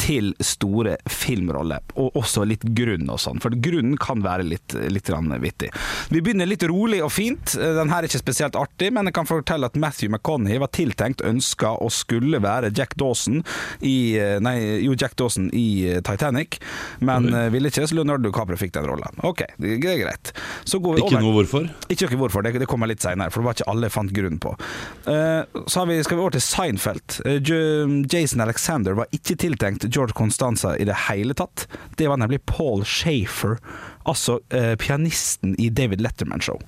[0.05, 3.41] til store filmroller, og også litt grunn og sånn.
[3.43, 5.09] For grunnen kan være litt, litt
[5.41, 5.71] vittig.
[6.13, 7.55] Vi begynner litt rolig og fint.
[7.57, 11.25] Den her er ikke spesielt artig, men jeg kan fortelle at Matthew McConaughey var tiltenkt
[11.25, 13.43] ønska og skulle være Jack Dawson
[13.81, 13.97] i
[14.45, 16.59] Nei, jo, Jack Dawson i Titanic,
[17.05, 19.11] men eh, ville ikke, så Leonardo DiCaprio fikk den rolla.
[19.27, 20.33] Ok, det er greit.
[20.69, 21.69] Så går vi Ikke noe hvorfor?
[21.89, 24.41] ikke noe hvorfor, det, det kommer litt senere, for det var ikke alle fant grunn
[24.43, 24.55] på.
[25.11, 27.19] Eh, så har vi, skal vi over til Seinfeld.
[27.25, 27.55] Eh,
[28.13, 31.67] Jason Alexander var ikke tiltenkt George Constanza i det hele tatt.
[31.97, 33.59] Det var nemlig Paul Shafer,
[34.05, 36.61] altså eh, pianisten i David Letterman Show.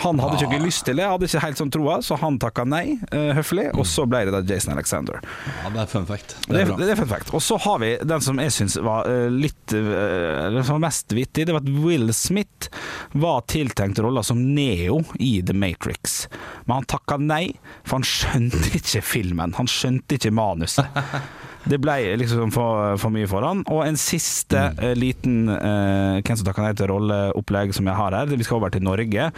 [0.00, 2.64] Han hadde ikke noe lyst til det, hadde ikke helt sånn troa, så han takka
[2.68, 5.20] nei, uh, høflig, og så ble det da Jason Alexander.
[5.60, 6.34] Ja, Det er fun fact.
[6.48, 7.32] Det er, det er fun fact.
[7.36, 10.86] Og så har vi den som jeg syns var uh, litt uh, Den som var
[10.88, 11.46] mest vittig.
[11.46, 12.72] Det var at Will Smith
[13.12, 16.26] var tiltenkt rolla som Neo i The Matrix.
[16.64, 17.44] Men han takka nei,
[17.84, 19.56] for han skjønte ikke filmen.
[19.60, 20.88] Han skjønte ikke manuset.
[21.68, 23.62] Det ble liksom for, for mye for han.
[23.70, 28.32] Og en siste eh, liten uh, hvem som nei til rolleopplegg som jeg har her.
[28.32, 29.28] Vi skal over til Norge.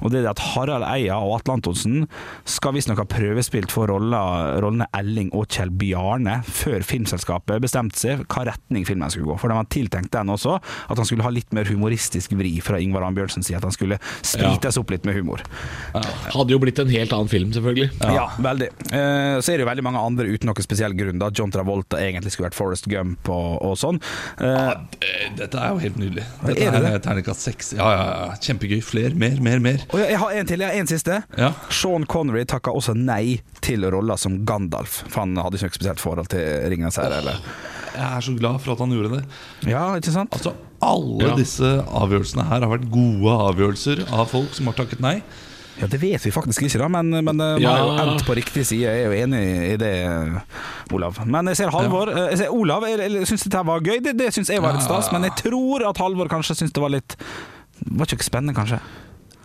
[0.00, 2.06] Og det er at Harald Eia og Atle Antonsen
[2.48, 4.22] skal visstnok ha prøvespilt for rolla,
[4.62, 9.38] rollene Elling og Kjell Bjarne før filmselskapet bestemte seg hva retning filmen skulle gå.
[9.40, 12.80] For de hadde tiltenkt den også, at han skulle ha litt mer humoristisk vri fra
[12.82, 15.42] Ingvar Ambjørnsen si at han skulle sprites opp litt med humor.
[15.92, 17.90] Hadde jo blitt en helt annen film, selvfølgelig.
[18.12, 18.70] Ja, veldig.
[18.92, 21.20] Uh, så er det jo veldig mange andre uten noen spesiell grunn.
[21.20, 24.00] da John Travolta egentlig skulle vært Forest Gump og, og sånn.
[24.38, 26.24] Eh, Ja, det- Dette er jo helt nydelig.
[26.44, 27.72] Dette Er det er, er terningkast seks.
[27.72, 28.82] Ja, ja, ja, kjempegøy.
[28.82, 29.78] Fler, mer, mer, mer.
[29.90, 31.22] og jeg har en til, jeg har en siste.
[31.38, 31.52] Ja.
[31.70, 36.00] Sean Connery takka også nei til rolla som Gandalf, for han hadde ikke noe spesielt
[36.00, 37.22] forhold til Ringenes herre.
[37.22, 37.40] Oh,
[37.94, 39.24] Jeg er så glad for at han gjorde det.
[39.68, 40.30] Ja, ikke sant?
[40.32, 41.34] Altså, Alle Ja.
[41.36, 45.22] disse avgjørelsene her har vært gode avgjørelser av folk som har takket nei.
[45.82, 47.74] Ja, Det vet vi faktisk ikke, da, men, men eh, man Ja.
[47.74, 48.86] har jo endt på riktig side.
[48.86, 49.42] Jeg er jo enig
[49.72, 49.92] i det,
[50.94, 51.18] Olav.
[51.26, 52.28] Men jeg ser Halvor ja.
[52.30, 53.98] jeg ser Olav jeg syns dette var gøy.
[54.04, 56.82] Det, det syns jeg var litt stas, men jeg tror at Halvor kanskje syns det
[56.82, 57.16] var litt
[57.82, 58.78] Var ikke spennende, kanskje?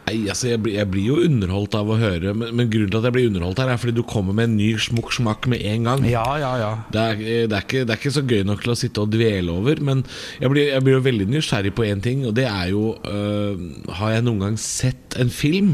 [0.08, 3.02] Nei, altså jeg, blir, jeg blir jo underholdt av å høre, men, men grunnen til
[3.02, 5.60] at jeg blir underholdt her, er fordi du kommer med en ny smukk smakk med
[5.68, 6.06] en gang.
[6.08, 6.70] Ja, ja, ja.
[6.94, 7.18] Det er,
[7.52, 9.82] det, er ikke, det er ikke så gøy nok til å sitte og dvele over,
[9.84, 10.06] men
[10.40, 13.66] jeg blir, jeg blir jo veldig nysgjerrig på én ting, og det er jo øh,
[14.00, 15.74] Har jeg noen gang sett en film?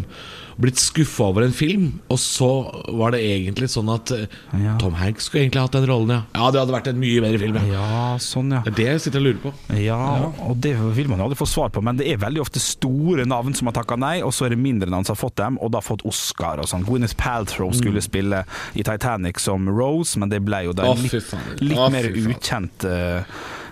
[0.62, 2.50] Blitt skuffa over en film, og så
[2.94, 4.26] var det egentlig sånn at øh,
[4.62, 4.76] Ja.
[4.82, 6.22] Tom Hanks skulle egentlig hatt den rollen, ja.
[6.38, 7.64] Ja, det hadde vært en mye bedre film, ja.
[7.74, 8.62] Ja, sånn, ja.
[8.66, 9.54] Det er det jeg sitter og lurer på.
[9.82, 10.00] Ja,
[10.46, 13.26] og det vil man jo aldri få svar på, men det er veldig ofte store
[13.30, 15.58] navn som har takka nei, og så er det mindre navn som har fått dem,
[15.64, 16.86] og da har fått Oscar og sånn.
[16.88, 18.44] Gwyneth Paltrow skulle spille
[18.78, 23.24] i Titanic som Rose, men det ble jo da litt, litt mer ukjent eh,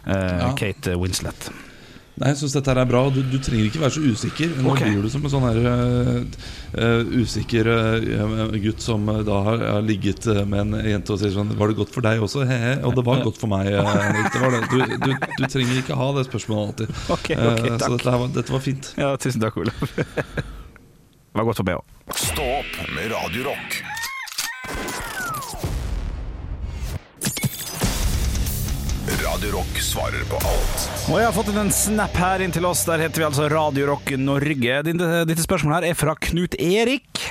[0.09, 1.51] eh, Kate Winslet.
[2.19, 3.01] Nei, jeg syns dette her er bra.
[3.13, 4.51] Du, du trenger ikke være så usikker.
[4.61, 4.91] Nå okay.
[4.91, 10.27] blir du som en sånn her uh, usikker uh, gutt som da har, har ligget
[10.43, 12.43] med en jente og sier sånn Var det godt for deg også?
[12.49, 12.75] He-he.
[12.87, 13.71] Og det var godt for meg.
[13.71, 14.29] Henrik.
[14.35, 14.63] Det var det.
[14.67, 16.95] Du, du, du trenger ikke ha det spørsmålet alltid.
[17.17, 17.87] Okay, okay, takk.
[17.87, 18.93] så dette, her var, dette var fint.
[18.99, 19.81] Ja, tusen takk, Olav.
[21.31, 22.15] Det var godt for meg òg.
[22.19, 23.55] Stå opp med Radio
[29.31, 32.65] Radio Rock svarer på alt Og jeg har fått inn en snap her inn til
[32.67, 32.81] oss.
[32.83, 34.81] Der heter vi altså Radio Rock Norge.
[34.83, 37.21] Dette, spørsmålet her er fra Knut Erik.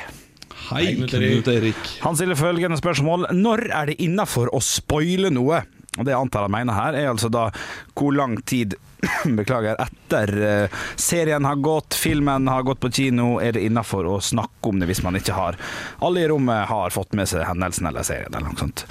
[0.71, 1.35] Hei, Knut Erik.
[1.35, 1.93] Knut Erik.
[2.07, 5.61] Han stiller følgende spørsmål Når er det innafor å spoile noe?
[5.99, 7.51] Og Det jeg antar han mener her, er altså da
[7.93, 8.79] hvor lang tid
[9.43, 14.21] Beklager, etter eh, serien har gått, filmen har gått på kino, er det innafor å
[14.25, 15.61] snakke om det hvis man ikke har
[16.01, 18.87] Alle i rommet har fått med seg hendelsen eller serien eller noe sånt.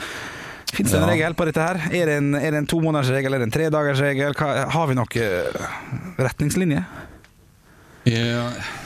[0.79, 1.11] Fins det en Ja.
[1.11, 1.81] regel på dette her?
[1.91, 4.35] Er det en, er det en tomånedersregel, er det en tredagersregel?
[4.73, 5.69] Har vi nok eh,
[6.23, 6.85] retningslinje?
[8.09, 8.45] Ja,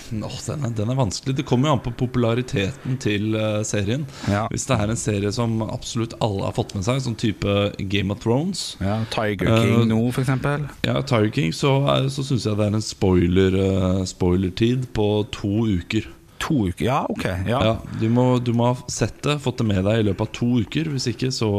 [0.10, 1.36] den, er, den er vanskelig.
[1.38, 4.04] Det kommer jo an på populariteten til eh, serien.
[4.28, 4.48] Ja.
[4.52, 7.54] Hvis det er en serie som absolutt alle har fått med seg, sånn type
[7.94, 10.66] Game of Thrones Ja, Tiger King King nå, eksempel.
[10.84, 15.08] Ja, Tiger King, så, er- så syns jeg det er en spoiler, uh, spoilertid på
[15.32, 16.10] to uker.
[16.44, 16.86] To uker?
[16.86, 17.24] Ja, ok.
[17.48, 17.60] Ja.
[17.70, 20.34] Ja, du, må, du må ha sett det, fått det med deg i løpet av
[20.36, 20.90] to uker.
[20.92, 21.50] Hvis ikke, så,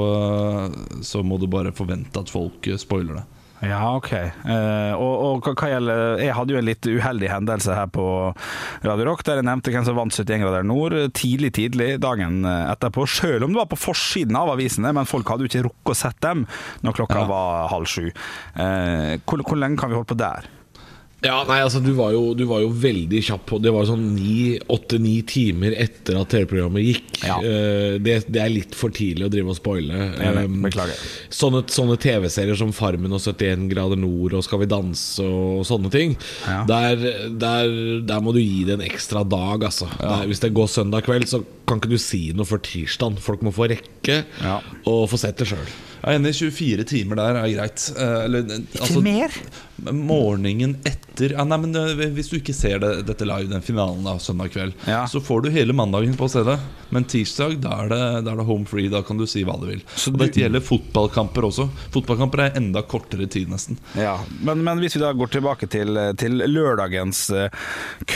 [1.04, 3.24] så må du bare forvente at folk eh, spoiler det.
[3.64, 4.10] Ja, ok.
[4.12, 8.04] Eh, og, og hva, hva gjelder Jeg hadde jo en litt uheldig hendelse her på
[8.84, 12.66] Radio Rock, der jeg nevnte hvem som vant 71 grader nord tidlig, tidlig dagen eh,
[12.74, 13.06] etterpå.
[13.08, 15.96] Selv om det var på forsiden av avisene, men folk hadde jo ikke rukket å
[16.02, 16.44] sette dem
[16.84, 17.30] når klokka Ja.
[17.30, 18.10] var halv sju.
[18.10, 20.50] Eh, hvor, hvor lenge kan vi holde på der?
[21.24, 24.10] Ja, nei, altså du var, jo, du var jo veldig kjapp på Det var sånn
[24.74, 27.10] åtte-ni timer etter at TV-programmet gikk.
[27.24, 27.38] Ja.
[27.40, 30.02] Eh, det, det er litt for tidlig å drive og spoile.
[30.20, 31.00] Um, Beklager.
[31.32, 35.90] Sånne, sånne TV-serier som Farmen og 71 grader nord og Skal vi danse og sånne
[35.94, 36.60] ting, Ja.
[36.68, 37.00] der,
[37.40, 37.72] der,
[38.04, 39.88] der må du gi det en ekstra dag, altså.
[40.00, 43.16] Der, hvis det går søndag kveld, så kan ikke du si noe før tirsdag.
[43.24, 44.58] Folk må få rekke Ja.
[44.84, 45.64] og få sett det sjøl.
[46.04, 47.86] Jeg er enig, 24 timer der er greit.
[47.96, 49.38] Eller, ikke altså, mer?
[49.90, 54.06] Morgenen etter ja, nei, men eh, Hvis du ikke ser det, dette live, den finalen
[54.10, 55.04] av søndag kveld, Ja.
[55.10, 56.56] så får du hele mandagen på å se det.
[56.94, 58.90] Men tirsdag da er, det, da er det home free.
[58.92, 59.80] Da kan du si hva du vil.
[59.82, 61.66] Og Dette gjelder fotballkamper også.
[61.94, 63.78] Fotballkamper er enda kortere tid, nesten.
[63.98, 67.64] Ja, men, men hvis vi da går tilbake til, til lørdagens eh,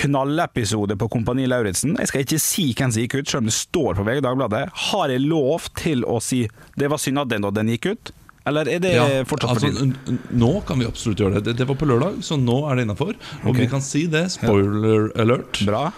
[0.02, 3.56] knallepisode på Kompani Lauritzen Jeg skal ikke si hvem som gikk ut, selv om det
[3.56, 4.64] står på VG Dagbladet.
[4.90, 6.44] Har jeg lov til å si
[6.78, 8.12] det var synd at den og den gikk ut?
[8.48, 10.18] Eller er det Ja, fortsatt for altså, tidlig?
[10.40, 11.44] nå kan vi absolutt gjøre det.
[11.50, 11.56] det.
[11.60, 13.12] Det var på lørdag, så nå er det innafor.
[13.42, 13.60] Og okay.
[13.60, 14.30] vi kan si det.
[14.32, 15.60] Spoiler alert.
[15.68, 15.90] Bra.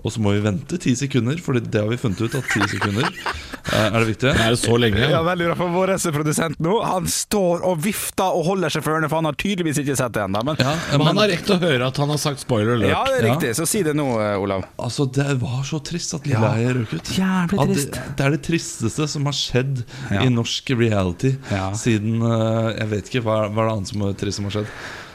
[0.00, 2.60] Og så må vi vente ti sekunder, for det har vi funnet ut at ti
[2.72, 4.32] sekunder eh, er det viktige.
[4.32, 5.02] Er det så lenge?
[5.10, 6.78] Ja, veldig bra for vår produsent nå.
[6.88, 10.14] Han står og vifter og holder seg for ørene, for han har tydeligvis ikke sett
[10.16, 10.40] det ennå.
[10.48, 12.88] Men Ja, Men han har rekt til å høre at han har sagt spoiler alert.
[12.94, 13.34] ja, det er Ja.
[13.34, 13.50] riktig.
[13.60, 14.64] Så si det nå, eh, Olav.
[14.78, 17.04] altså, det var så trist at Lille Lilleheie røk ut.
[17.20, 18.16] Jævlig Ja, det, trist.
[18.16, 20.22] det er det tristeste som har skjedd Ja.
[20.22, 21.70] i norsk reality Ja.
[21.72, 24.52] siden eh, Jeg vet ikke, hva, hva er det annet som er trist som har
[24.52, 24.66] skjedd?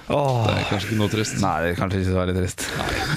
[0.07, 0.41] Åh.
[0.45, 1.37] Det er kanskje ikke noe trist.
[1.41, 2.65] Nei, det er kanskje ikke så veldig trist.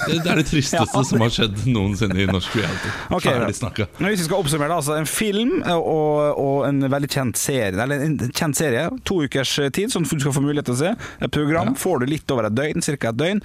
[0.08, 1.02] Det, det er det tristeste Ja.
[1.04, 2.92] som har skjedd noensinne i norsk reality.
[3.18, 3.88] Okay, Ferdig snakka.
[3.98, 8.04] Hvis vi skal oppsummere, da, altså en film og, og en veldig kjent serie Eller
[8.06, 10.94] en kjent serie, to ukers tid, som du skal få mulighet til å se.
[11.26, 12.96] Et program får du litt over et døgn, ca.
[13.12, 13.44] et døgn.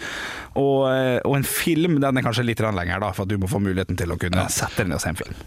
[0.60, 3.52] Og, eh, og en film den er kanskje litt lenger, da, for at du må
[3.52, 5.44] få muligheten til å kunne sette deg ned og se en film.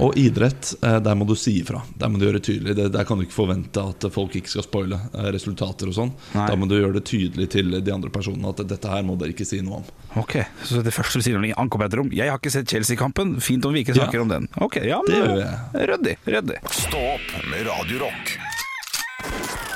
[0.00, 1.82] Og idrett, eh, der må du si ifra.
[2.00, 2.74] Der må du gjøre det tydelig.
[2.92, 6.12] Der kan du ikke forvente at folk ikke skal spoile eh, resultater og sånn.
[6.32, 9.34] Da må du gjøre det tydelig til de andre personene at dette her må dere
[9.34, 9.84] ikke si noe om.
[10.22, 12.66] Ok, Så det første du sier når du ankommer et rom 'Jeg har ikke sett
[12.68, 14.04] Chelsea-kampen', fint om vi ikke Ja.
[14.06, 14.48] snakker om den.
[14.58, 15.88] Ok, ja, men Det gjør jeg.
[15.90, 16.16] Ryddig.
[16.26, 16.58] ryddig.
[16.70, 19.69] Stå opp med Radio Rock.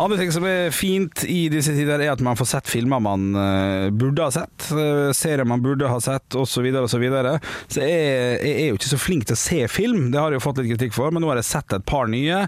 [0.00, 3.34] Andre ting som er fint i disse tider, er at man får sett filmer man
[3.36, 6.68] eh, burde ha sett, uh, serier man burde ha sett, osv.
[6.70, 7.34] Og så, videre.
[7.68, 10.40] så jeg, jeg er jo ikke så flink til å se film, det har jeg
[10.40, 12.46] jo fått litt kritikk for, men nå har jeg sett et par nye.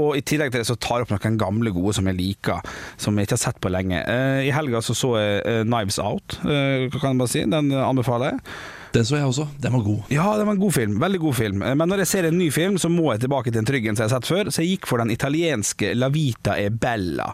[0.00, 2.64] Og i tillegg til det så tar jeg opp noen gamle gode som jeg liker,
[3.00, 4.00] som jeg ikke har sett på lenge.
[4.00, 7.68] Eh, I helga så så jeg eh, Knives Out, eh, kan jeg bare si, den
[7.84, 8.56] anbefaler jeg.
[8.94, 9.48] Den så jeg også.
[9.58, 10.02] Den var god.
[10.14, 10.98] Ja, det var en god film.
[11.02, 11.62] Veldig god film.
[11.66, 13.88] Eh, Men når jeg ser en ny film, så må jeg tilbake til en trygg
[13.90, 14.50] en som jeg har sett før.
[14.54, 17.26] Så jeg gikk for den italienske La Vita e Bella.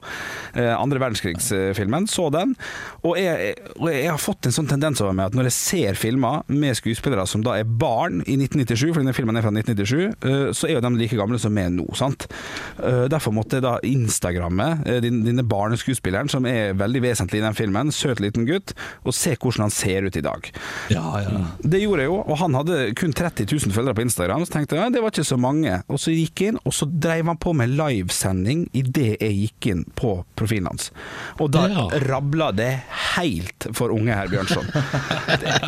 [0.55, 2.09] Eh, Andre verdenskrigsfilmen.
[2.09, 2.55] Så den.
[3.05, 6.43] Og jeg, jeg har fått en sånn tendens over meg at når jeg ser filmer
[6.49, 10.49] med skuespillere som da er barn i 1997, for denne filmen er fra 1997, eh,
[10.57, 12.25] så er jo de like gamle som meg nå, sant.
[12.81, 14.67] Derfor måtte jeg da instagramme
[15.05, 18.73] denne barneskuespilleren, som er veldig vesentlig i den filmen, søt liten gutt,
[19.05, 20.49] og se hvordan han ser ut i dag.
[20.93, 21.50] Ja, ja.
[21.63, 24.45] Det gjorde jeg jo, og han hadde kun 30 000 følgere på Instagram.
[24.47, 25.83] Så tenkte jeg ja, det var ikke så mange.
[25.91, 29.71] Og så gikk jeg inn, og så dreiv han på med livesending idet jeg gikk
[29.73, 30.91] inn på profilen hans.
[31.41, 31.89] Og da Ja.
[32.09, 32.71] rabla det
[33.17, 34.67] helt for unge herr Bjørnson.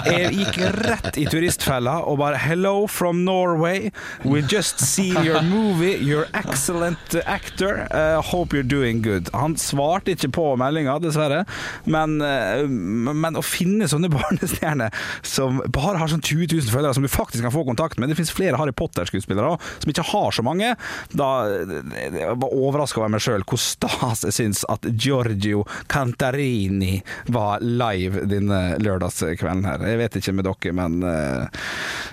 [0.06, 3.90] Jeg gikk rett i turistfella og bare 'Hello from Norway.
[4.24, 5.96] We just see your movie.
[5.98, 7.86] You're excellent actor.
[7.90, 9.28] Uh, hope you're doing good'.
[9.34, 11.44] Han svarte ikke på meldinga, dessverre,
[11.86, 14.90] men, uh, men å finne sånne barnestjerner
[15.22, 18.16] som bare har sånn 20 000 følgere, som du faktisk kan få kontakt med Det
[18.18, 20.74] finnes flere Harry Potter-skuespillere som ikke har så mange.
[21.12, 27.00] Da Jeg var overraska over meg sjøl hvor stas jeg syns at Giorgio Cantarini
[27.32, 29.87] var live denne lørdagskvelden her.
[29.92, 31.62] Jeg vet ikke med dere, men eh,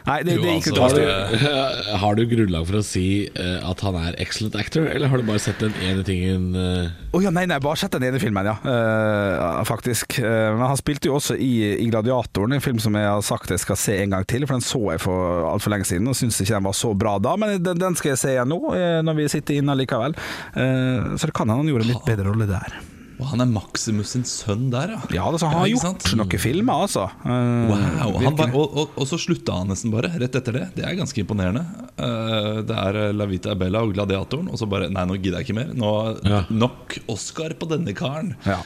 [0.10, 1.44] Nei, det, det gikk altså, Har du,
[2.04, 3.06] har du grunnlag for å si
[3.38, 6.90] uh, at han er excellent actor, eller har du bare sett den ene tingen uh...
[7.14, 8.58] oh, ja, nei, nei, bare sett den ene filmen, ja.
[8.66, 10.20] Uh, faktisk.
[10.20, 11.52] Men han spilte jo også i,
[11.84, 14.58] i 'Gladiatoren', en film som jeg har sagt jeg skal se en gang til, for
[14.58, 17.36] den så jeg for altfor lenge siden og syns ikke den var så bra da.
[17.40, 18.62] Men den, den skal jeg se igjen nå,
[19.06, 20.18] når vi sitter inne likevel.
[20.56, 22.80] Så det kan hende han gjorde en litt bedre rolle der.
[23.20, 25.00] Og han er Maximus sin sønn der, ja.
[25.12, 27.10] Ja, altså, han har gjort noen filmer, altså.
[27.26, 30.62] Uh, Wow, han bare, og, og, og så slutta han nesten bare rett etter det.
[30.78, 31.66] Det er ganske imponerende.
[32.00, 35.42] Uh, det er eh, La Vita Bella og Gladiatoren, og så bare Nei, nå gidder
[35.42, 35.74] jeg ikke mer.
[35.76, 35.92] Nå,
[36.30, 36.42] Ja.
[36.50, 38.32] Nok Oscar på denne karen.
[38.48, 38.62] Ja.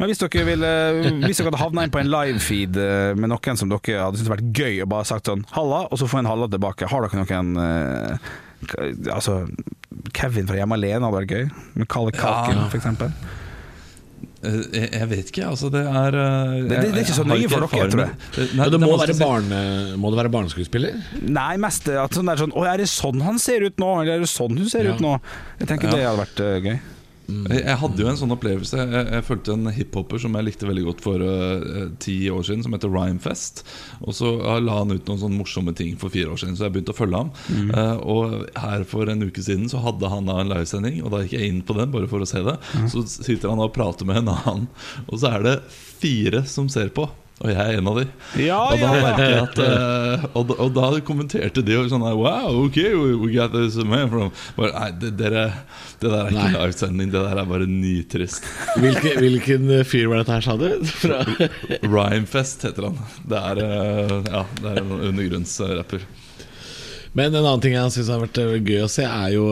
[0.00, 0.70] Men hvis dere ville
[1.26, 4.32] Hvis dere hadde havna inn på en livefeed eh, med noen som dere hadde syntes
[4.32, 7.20] vært gøy, og bare sagt sånn 'halla', og så få en halla tilbake, har dere
[7.20, 8.16] noen uh,
[9.12, 9.46] Altså
[10.16, 11.46] Kevin fra Hjemme alene hadde vært gøy.
[11.80, 12.68] Med Kalle Kalken, Ja.
[12.76, 13.12] eksempel.
[13.12, 13.46] Eh,
[14.42, 15.68] jeg, jeg vet ikke, altså.
[15.72, 18.80] Det er eh, det er ikke så nøye for dere, dere, med- Det, nei, det,
[18.80, 19.58] må, være barne,
[20.00, 20.96] må det være barneskuespiller?
[21.28, 24.14] Nei, mest at sånn er sånn 'Å, er det sånn han ser ut nå?' Eller
[24.16, 24.94] 'Er det sånn hun ser Ja.
[24.94, 25.20] ut nå?'
[25.60, 25.94] Jeg tenker Ja.
[25.96, 26.80] det hadde vært uh, gøy.
[27.50, 28.78] Jeg, jeg hadde jo en sånn opplevelse.
[28.80, 32.64] Jeg, jeg fulgte en hiphoper som jeg likte veldig godt for uh, ti år siden,
[32.66, 33.62] som heter Rhymefest.
[34.04, 36.66] Og så eh, la han ut noen sånne morsomme ting for fire år siden, så
[36.66, 37.32] jeg begynte å følge ham.
[37.50, 41.22] Eh, og her for en uke siden så hadde han da en livesending, og da
[41.24, 42.56] gikk jeg inn på den bare for å se det.
[42.92, 44.68] Så sitter han og prater med en annen,
[45.06, 45.56] og så er det
[46.00, 47.08] fire som ser på.
[47.40, 48.02] Og jeg er en av de.
[48.42, 53.30] Ja, og, da ja, at, uh, og, og da kommenterte de sånn Wow, ok, we,
[53.32, 55.46] got this man from But, Nei, det, dere,
[56.02, 56.52] det der er ikke Nei.
[56.58, 58.44] livesending, det der er bare nitrist.
[58.76, 60.68] Hvilke, hvilken eh, fyr var dette her, sa du?
[61.94, 63.00] Rhymefest heter han.
[63.24, 66.08] Det er, uh, ja, det er en undergrunnsrapper.
[67.16, 69.48] Men en annen ting jeg syns har vært gøy å se, er jo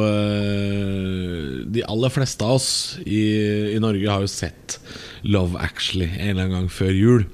[1.74, 2.68] De aller fleste av oss
[3.02, 3.24] i,
[3.72, 4.76] i Norge har jo sett
[5.24, 7.26] Love Actually en eller annen gang før jul.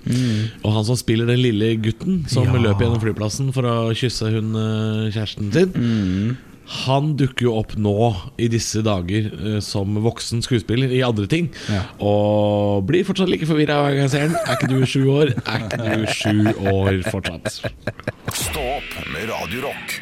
[0.64, 2.52] Og han som spiller den lille gutten som Ja.
[2.70, 6.36] løper gjennom flyplassen for å kysse hun eh, kjæresten sin.
[6.84, 7.92] Han dukker jo opp nå
[8.40, 11.50] i disse dager eh, som voksen skuespiller i andre ting.
[11.68, 11.82] Ja.
[12.00, 14.36] Og blir fortsatt like forvirra hver gang jeg ser den.
[14.40, 15.34] Er ikke du sju år?
[15.44, 17.60] Er ikke du sju år fortsatt?
[18.32, 20.00] Stå opp med Radio Rock.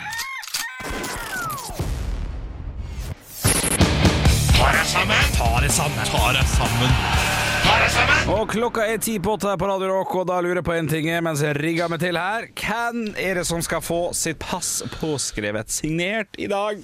[8.33, 10.75] Og klokka er ti på åtte her på Radio Rock, og da lurer jeg på
[10.77, 12.49] en ting mens jeg rigger meg til her.
[12.59, 16.83] Hvem er det som skal få sitt pass påskrevet signert i dag?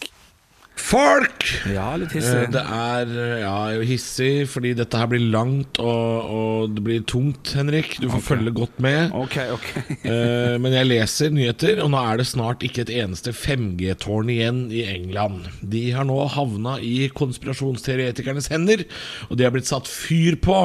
[0.79, 1.45] Folk!
[1.69, 2.49] Ja, litt hissig.
[2.55, 7.53] Det er eh, ja, hissig, fordi dette her blir langt og, og det blir tungt,
[7.59, 7.97] Henrik.
[8.01, 9.15] Du får følge godt med.
[9.17, 9.69] Ok, ok.
[10.09, 14.61] Eh, men jeg leser nyheter, og nå er det snart ikke et eneste 5G-tårn igjen
[14.73, 15.49] i England.
[15.61, 18.87] De har nå havna i konspirasjonsteoretikernes hender,
[19.29, 20.57] og de har blitt satt fyr på.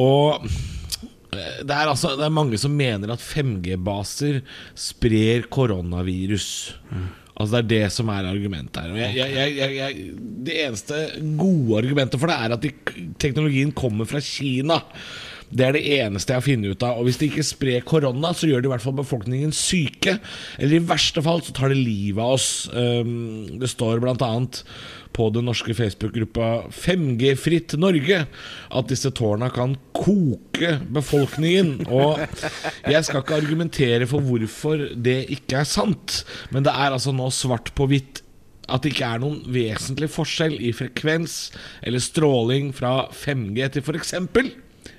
[0.00, 4.40] Og eh, det er, altså, det er mange som mener at 5G-baser
[4.88, 6.48] sprer koronavirus.
[7.32, 8.96] Altså Det er det som er argumentet her.
[9.16, 10.06] Jeg, jeg, jeg,
[10.46, 10.98] det eneste
[11.40, 12.72] gode argumentet for det er at de,
[13.22, 14.82] teknologien kommer fra Kina.
[15.52, 16.98] Det er det eneste jeg har funnet ut av.
[16.98, 20.16] Og hvis det ikke sprer korona, så gjør det i hvert fall befolkningen syke.
[20.58, 22.48] Eller i verste fall så tar det livet av oss.
[22.72, 24.62] Um, det står annet
[25.12, 28.22] på den norske Facebook-gruppa 5G-fritt Norge
[28.72, 31.82] at disse tårna kan koke befolkningen.
[31.92, 32.22] Og
[32.88, 37.28] jeg skal ikke argumentere for hvorfor det ikke er sant, men det er altså nå
[37.34, 38.22] svart på hvitt
[38.72, 41.50] at det ikke er noen vesentlig forskjell i frekvens
[41.82, 44.14] eller stråling fra 5G til f.eks.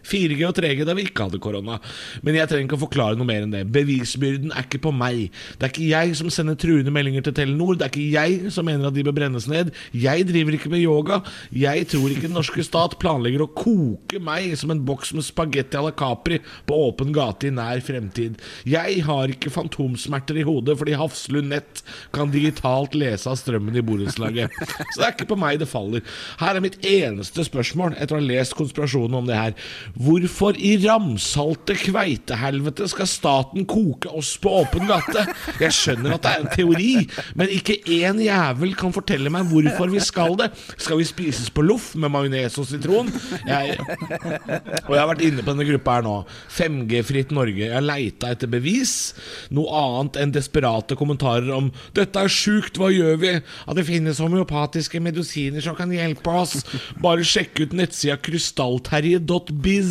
[0.07, 1.79] 4G og 3G da vi ikke hadde korona.
[2.25, 3.63] Men jeg trenger ikke å forklare noe mer enn det.
[3.73, 5.29] Bevisbyrden er ikke på meg.
[5.57, 7.77] Det er ikke jeg som sender truende meldinger til Telenor.
[7.79, 9.73] Det er ikke jeg som mener at de bør brennes ned.
[9.95, 11.21] Jeg driver ikke med yoga.
[11.55, 15.79] Jeg tror ikke den norske stat planlegger å koke meg som en boks med spagetti
[15.79, 18.39] à la Capri på åpen gate i nær fremtid.
[18.67, 21.83] Jeg har ikke fantomsmerter i hodet fordi Hafslund Nett
[22.15, 24.53] kan digitalt lese av strømmen i borettslaget.
[24.93, 26.03] Så det er ikke på meg det faller.
[26.39, 29.57] Her er mitt eneste spørsmål etter å ha lest konspirasjonen om det her.
[29.93, 35.25] Hvorfor i ramsalte kveitehelvete skal staten koke oss på åpen gate?
[35.61, 36.93] Jeg skjønner at det er en teori,
[37.37, 40.49] men ikke én jævel kan fortelle meg hvorfor vi skal det.
[40.81, 43.11] Skal vi spises på loff med majones og sitron?
[43.45, 46.15] Jeg, og jeg har vært inne på denne gruppa her nå.
[46.57, 47.61] 5G-fritt Norge.
[47.67, 49.13] Jeg har leita etter bevis.
[49.53, 53.35] Noe annet enn desperate kommentarer om 'Dette er sjukt, hva gjør vi?'
[53.67, 56.63] At det finnes homeopatiske medisiner som kan hjelpe oss.
[57.03, 59.82] Bare sjekk ut nettsida krystallterje.biz.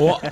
[0.00, 0.22] Og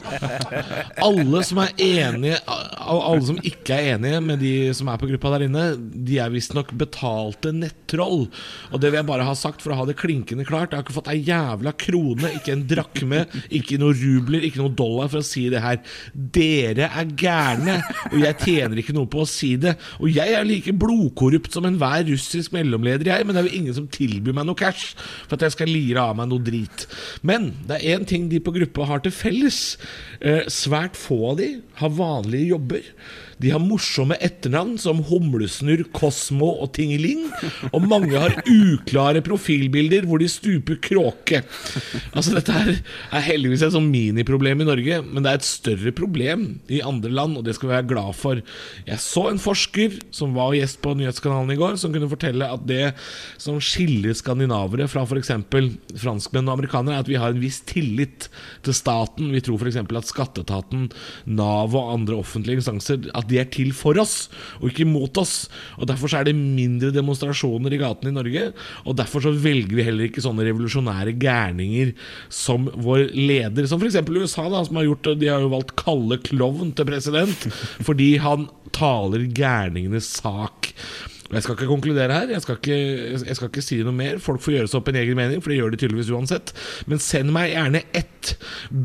[1.02, 5.32] alle som er enige Alle som ikke er enige med de som er på gruppa
[5.34, 8.26] der inne, de er visstnok betalte nettroll.
[8.72, 10.72] Og det vil jeg bare ha sagt for å ha det klinkende klart.
[10.72, 13.24] Jeg har ikke fått ei jævla krone, ikke en drakme,
[13.54, 15.80] ikke noe rubler, ikke noe dollar for å si det her.
[16.14, 17.78] Dere er gærne,
[18.12, 19.74] og jeg tjener ikke noe på å si det.
[20.00, 23.76] Og jeg er like blodkorrupt som enhver russisk mellomleder, jeg, men det er jo ingen
[23.76, 24.94] som tilbyr meg noe cash
[25.26, 26.86] for at jeg skal lire av meg noe drit.
[27.26, 29.78] Men det er én ting de på gruppa har til felles.
[30.20, 31.48] Eh, svært få av de
[31.80, 32.92] har vanlige jobber.
[33.42, 37.26] De har morsomme etternavn som Humlesnurr, Kosmo og Tingeling.
[37.70, 41.42] Og mange har uklare profilbilder hvor de stuper kråke.
[42.12, 45.92] Altså Dette her er heldigvis et sånn miniproblem i Norge, men det er et større
[45.96, 48.42] problem i andre land, og det skal vi være glad for.
[48.88, 52.66] Jeg så en forsker som var gjest på Nyhetskanalen i går, som kunne fortelle at
[52.68, 52.92] det
[53.40, 55.32] som skiller skandinavere fra f.eks.
[56.02, 58.28] franskmenn og amerikanere, er at vi har en viss tillit
[58.66, 59.30] til staten.
[59.34, 59.78] Vi tror f.eks.
[59.82, 60.88] at skatteetaten,
[61.28, 64.28] Nav og andre offentlige instanser At de er til for oss,
[64.60, 65.48] og ikke mot oss.
[65.78, 68.44] Og Derfor så er det mindre demonstrasjoner i gatene i Norge.
[68.84, 71.94] Og derfor så velger vi heller ikke sånne revolusjonære gærninger
[72.32, 73.68] som vår leder.
[73.70, 74.00] Som f.eks.
[74.08, 77.48] USA, da, som har gjort De har jo valgt Kalle Klovn til president
[77.86, 80.72] fordi han taler gærningenes sak.
[81.28, 82.76] Jeg skal ikke konkludere her, jeg skal ikke,
[83.26, 84.20] jeg skal ikke si noe mer.
[84.22, 86.54] Folk får gjøre seg opp en egen mening, for det gjør de tydeligvis uansett.
[86.88, 88.32] Men send meg gjerne ett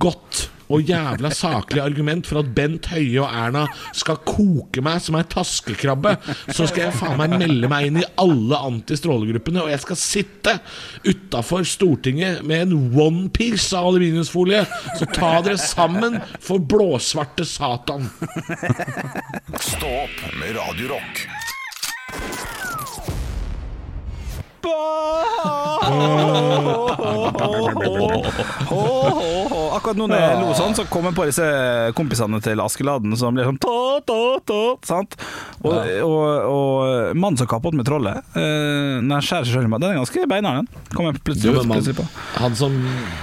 [0.04, 5.18] godt og jævla saklig argument for at Bent Høie og Erna skal koke meg som
[5.20, 6.16] ei taskekrabbe.
[6.54, 10.58] Så skal jeg faen meg melde meg inn i alle antistrålegruppene, og jeg skal sitte
[11.08, 14.64] utafor Stortinget med en onepiece av aluminiumsfolie.
[15.00, 18.10] Så ta dere sammen for blåsvarte satan.
[19.60, 20.94] Stå opp med Radio
[29.74, 31.46] Akkurat nå når jeg lo sånn, så kom jeg på disse
[31.98, 33.74] kompisene til Askeladden som blir sånn ta,
[34.08, 35.16] ta, ta, sant?
[35.64, 36.22] Og, og,
[36.54, 39.82] og mannen som kappet med trollet, eh, når han skjærer seg selv i meg.
[39.84, 40.68] den er ganske beinhard, den.
[40.94, 42.06] Kom jeg plutselig, Jo, plutselig på.
[42.38, 42.76] han som,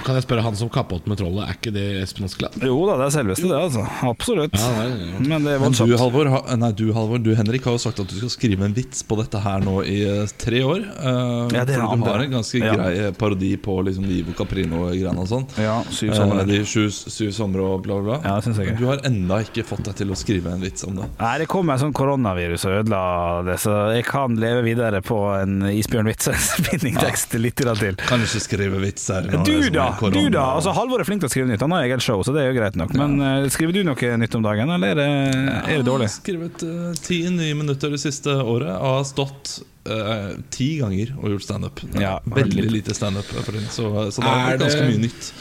[0.05, 2.57] kan jeg spørre han som kappet med trollet, er ikke det Espen Askeladd?
[2.67, 3.85] Jo da, det er selveste det, altså.
[4.11, 4.57] Absolutt.
[4.59, 4.87] Ja.
[5.21, 5.95] Men det er Men du, voldsomt.
[6.01, 8.75] Halvor, ha, nei, du, Halvor, du Henrik har jo sagt at du skal skrive en
[8.77, 10.81] vits på dette her nå i eh, tre år.
[10.83, 12.73] eh, Ja, det er han, du har en ganske Ja.
[12.75, 15.47] grei parodi på liksom Ivo Caprino-greiene og sånn.
[15.61, 16.45] Ja, syv sommer somre.
[16.49, 18.19] de sju, syv somre og bla, bla.
[18.23, 18.77] Ja, synes jeg.
[18.79, 21.09] Du har enda ikke fått deg til å skrive en vits om det.
[21.19, 23.01] Nei, det kom en sånn koronavirus og ødela
[23.47, 27.17] det, så jeg kan leve videre på en isbjørnvits og ja.
[27.41, 27.95] litt til.
[28.07, 29.89] Kan ikke skrive vitser Du da!
[30.11, 31.63] du da Altså Halvor er flink til å skrive nytt.
[31.63, 32.93] Han har eget show, så det er jo greit nok.
[32.97, 35.09] Men uh, skriver du noe nytt om dagen, eller er det,
[35.61, 36.09] er det dårlig?
[36.09, 40.77] Jeg har skrevet eh, ti nye minutter det siste året og har stått eh, ti
[40.81, 41.81] ganger og gjort standup.
[41.97, 43.25] Ja, Veldig lite standup.
[43.25, 45.33] for Så, så det Er er ganske mye nytt.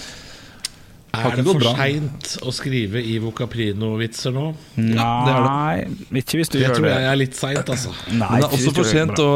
[1.10, 4.44] Er det for seint å skrive Ivo Caprino-vitser nå?
[4.78, 5.50] Ja, det er det.
[5.50, 6.92] Nei, ikke hvis du Jeg gjør tror det.
[6.94, 7.94] jeg er litt seint, altså.
[8.12, 9.30] Nei, Men det er også for sent å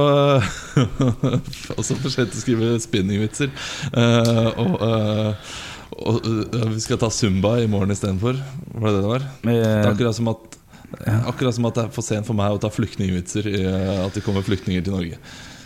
[1.80, 3.50] Også for sent å skrive spinningvitser.
[3.90, 5.55] Uh, og uh,
[5.94, 8.38] og uh, vi skal ta Zumba i morgen istedenfor.
[8.74, 9.26] Var det det det var?
[9.44, 10.57] Det er Eh, akkurat som at
[11.28, 14.16] Akkurat som at det er for sent for meg å ta flyktningvitser i eh, at
[14.16, 15.20] det kommer flyktninger til Norge.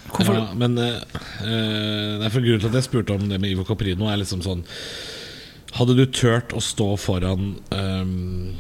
[0.09, 1.03] Ja, men uh,
[1.45, 4.41] det er for Grunnen til at jeg spurte om det med Ivo Caprino, er liksom
[4.41, 4.65] sånn
[5.77, 8.55] Hadde du turt å stå foran um,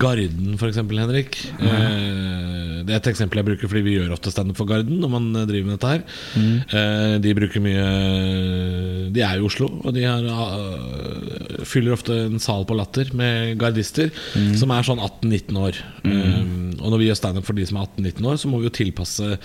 [0.00, 1.36] Garden, f.eks., Henrik?
[1.60, 2.55] Eh,
[2.86, 5.26] det er et eksempel jeg bruker fordi vi gjør ofte standup for Garden når man
[5.34, 6.04] eh, driver med dette her.
[6.80, 7.86] Eh, de bruker mye
[9.14, 13.56] De er i Oslo, og de har, eh, fyller ofte en sal på Latter med
[13.60, 14.12] gardister
[14.58, 15.80] som er sånn 18-19 år.
[16.06, 16.38] Eh,
[16.80, 18.76] og når vi gjør standup for de som er 18-19 år, så må vi jo
[18.78, 19.36] tilpasse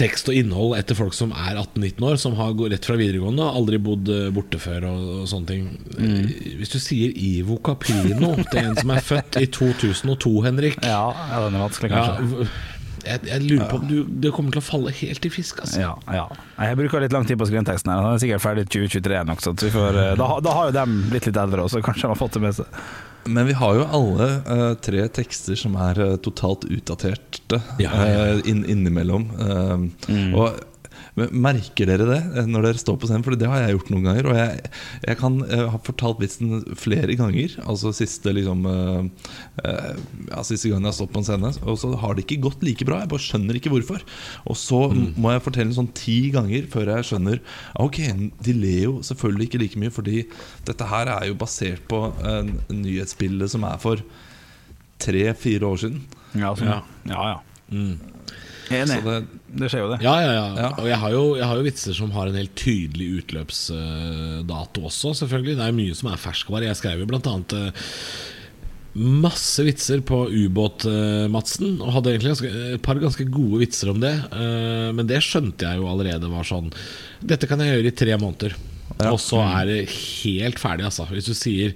[0.00, 3.44] tekst og innhold etter folk som er 18-19 år, som har gått rett fra videregående
[3.44, 4.86] og aldri bodd eh, borte før.
[4.90, 5.68] Og, og sånne ting
[6.00, 6.30] Mm.
[6.56, 11.40] Hvis du sier Ivo Caprino til en som er født i 2002, Henrik Ja, ja,
[11.44, 12.46] den er vanskelig, kanskje.
[12.46, 15.60] Ja, jeg, jeg lurer på om du, det kommer til å falle helt i fisk.
[15.64, 15.80] Altså.
[15.82, 16.24] Ja, ja.
[16.60, 17.92] Jeg bruker litt lang tid på å skrive den teksten.
[17.92, 20.76] her Den er sikkert ferdig 2023 nok, så vi får, eh, da, da har jo
[20.76, 22.82] dem blitt litt eldre også, kanskje de har fått det med seg.
[23.24, 28.26] Men vi har jo alle uh, tre tekster som er uh, totalt utdaterte Ja, ja,
[28.30, 28.40] ja.
[28.44, 29.28] In, innimellom.
[29.36, 29.88] innimellom.
[30.08, 30.34] mm.
[30.38, 30.60] Og
[31.18, 33.24] Merker dere det eh, når dere står på scenen?
[33.26, 34.28] For det har jeg gjort noen ganger.
[34.30, 34.70] Og jeg,
[35.06, 37.56] jeg kan jeg har fortalt vitsen flere ganger.
[37.66, 39.10] Altså siste liksom eh,
[39.64, 39.90] eh,
[40.30, 41.52] Ja, siste gangen jeg har stått på en scene.
[41.66, 43.02] Og så har det ikke gått like bra.
[43.02, 44.04] Jeg bare skjønner ikke hvorfor.
[44.46, 47.40] Og så må jeg fortelle den sånn ti ganger før jeg skjønner
[47.80, 48.00] Ok,
[48.44, 50.22] de ler jo selvfølgelig ikke like mye, fordi
[50.68, 54.02] dette her er jo basert på en nyhetsbilde som er for
[55.00, 56.02] tre-fire år siden.
[56.38, 56.70] Ja, sånn.
[56.70, 56.80] Ja.
[57.10, 57.28] ja.
[57.34, 57.38] ja.
[57.70, 58.39] Så
[58.70, 58.98] Enig.
[59.04, 59.16] det,
[59.60, 60.00] Det skjer jo, det.
[60.04, 60.44] Ja, ja, ja.
[60.62, 60.68] Ja.
[60.78, 65.14] Og jeg har, jo, jeg har jo vitser som har en helt tydelig utløpsdato også,
[65.22, 65.56] selvfølgelig.
[65.58, 66.68] Det er mye som er ferskvare.
[66.68, 67.88] Jeg skrev jo blant annet eh,
[69.00, 74.14] masse vitser på ubåt-Madsen, og hadde egentlig ganske, et par ganske gode vitser om det.
[74.34, 76.72] eh, Men det skjønte jeg jo allerede var sånn
[77.22, 78.56] Dette kan jeg gjøre i tre måneder.
[79.10, 81.06] Og så er det helt ferdig, altså.
[81.08, 81.72] Hvis du sier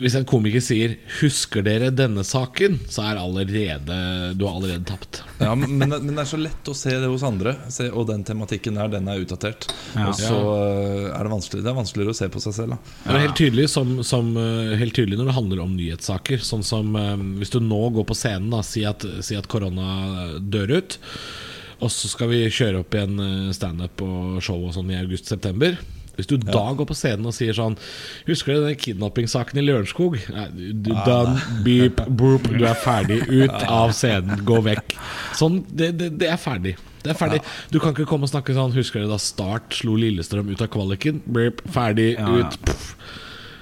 [0.00, 3.98] hvis en komiker sier 'Husker dere denne saken?', så er allerede
[4.36, 5.20] du har allerede tapt.
[5.38, 7.54] ja, men, men det er så lett å se det hos andre.
[7.68, 9.68] Se, og den tematikken der, den er utdatert.
[9.94, 10.08] Ja.
[10.08, 12.76] Og så eh, er det vanskelig Det er vanskeligere å se på seg selv.
[12.76, 12.96] Da.
[13.04, 16.40] Det er helt tydelig, som, som, eh, helt tydelig når det handler om nyhetssaker.
[16.44, 20.40] Sånn som eh, Hvis du nå går på scenen, og si at, si at korona
[20.40, 21.00] dør ut,
[21.80, 25.78] og så skal vi kjøre opp igjen standup og show og sånn i august-september.
[26.20, 27.74] Hvis du da går på scenen og sier sånn
[28.28, 30.18] Husker du den kidnappingssaken i Lørenskog?
[30.54, 33.22] Du, done, beep, boop, du er ferdig.
[33.30, 34.94] Ut av scenen, gå vekk.
[35.40, 36.76] Sånn, det, det, det er ferdig.
[37.00, 37.38] Det er ferdig
[37.72, 40.68] Du kan ikke komme og snakke sånn Husker du da Start slo Lillestrøm ut av
[40.74, 41.22] kvaliken?
[41.32, 42.44] Beep, ferdig, Ja, ja.
[42.44, 42.58] ut.
[42.68, 42.90] Pff.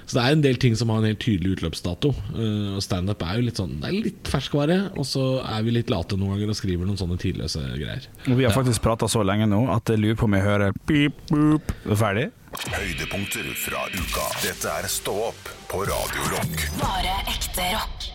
[0.08, 2.14] Så det er en del ting som har en helt tydelig utløpsdato.
[2.32, 5.76] Uh, Og standup er jo litt sånn Det er litt ferskvare, og så er vi
[5.76, 8.08] litt late noen ganger og skriver noen sånne tidløse greier.
[8.26, 10.82] Og vi har faktisk prata så lenge nå at jeg lurer på om jeg hører
[10.88, 11.74] pip, boop.
[11.84, 12.28] Er Ferdig?
[12.72, 14.28] Høydepunkter fra uka.
[14.40, 16.64] Dette er Stå opp på Radio Rock.
[16.80, 18.08] Bare ekte rock.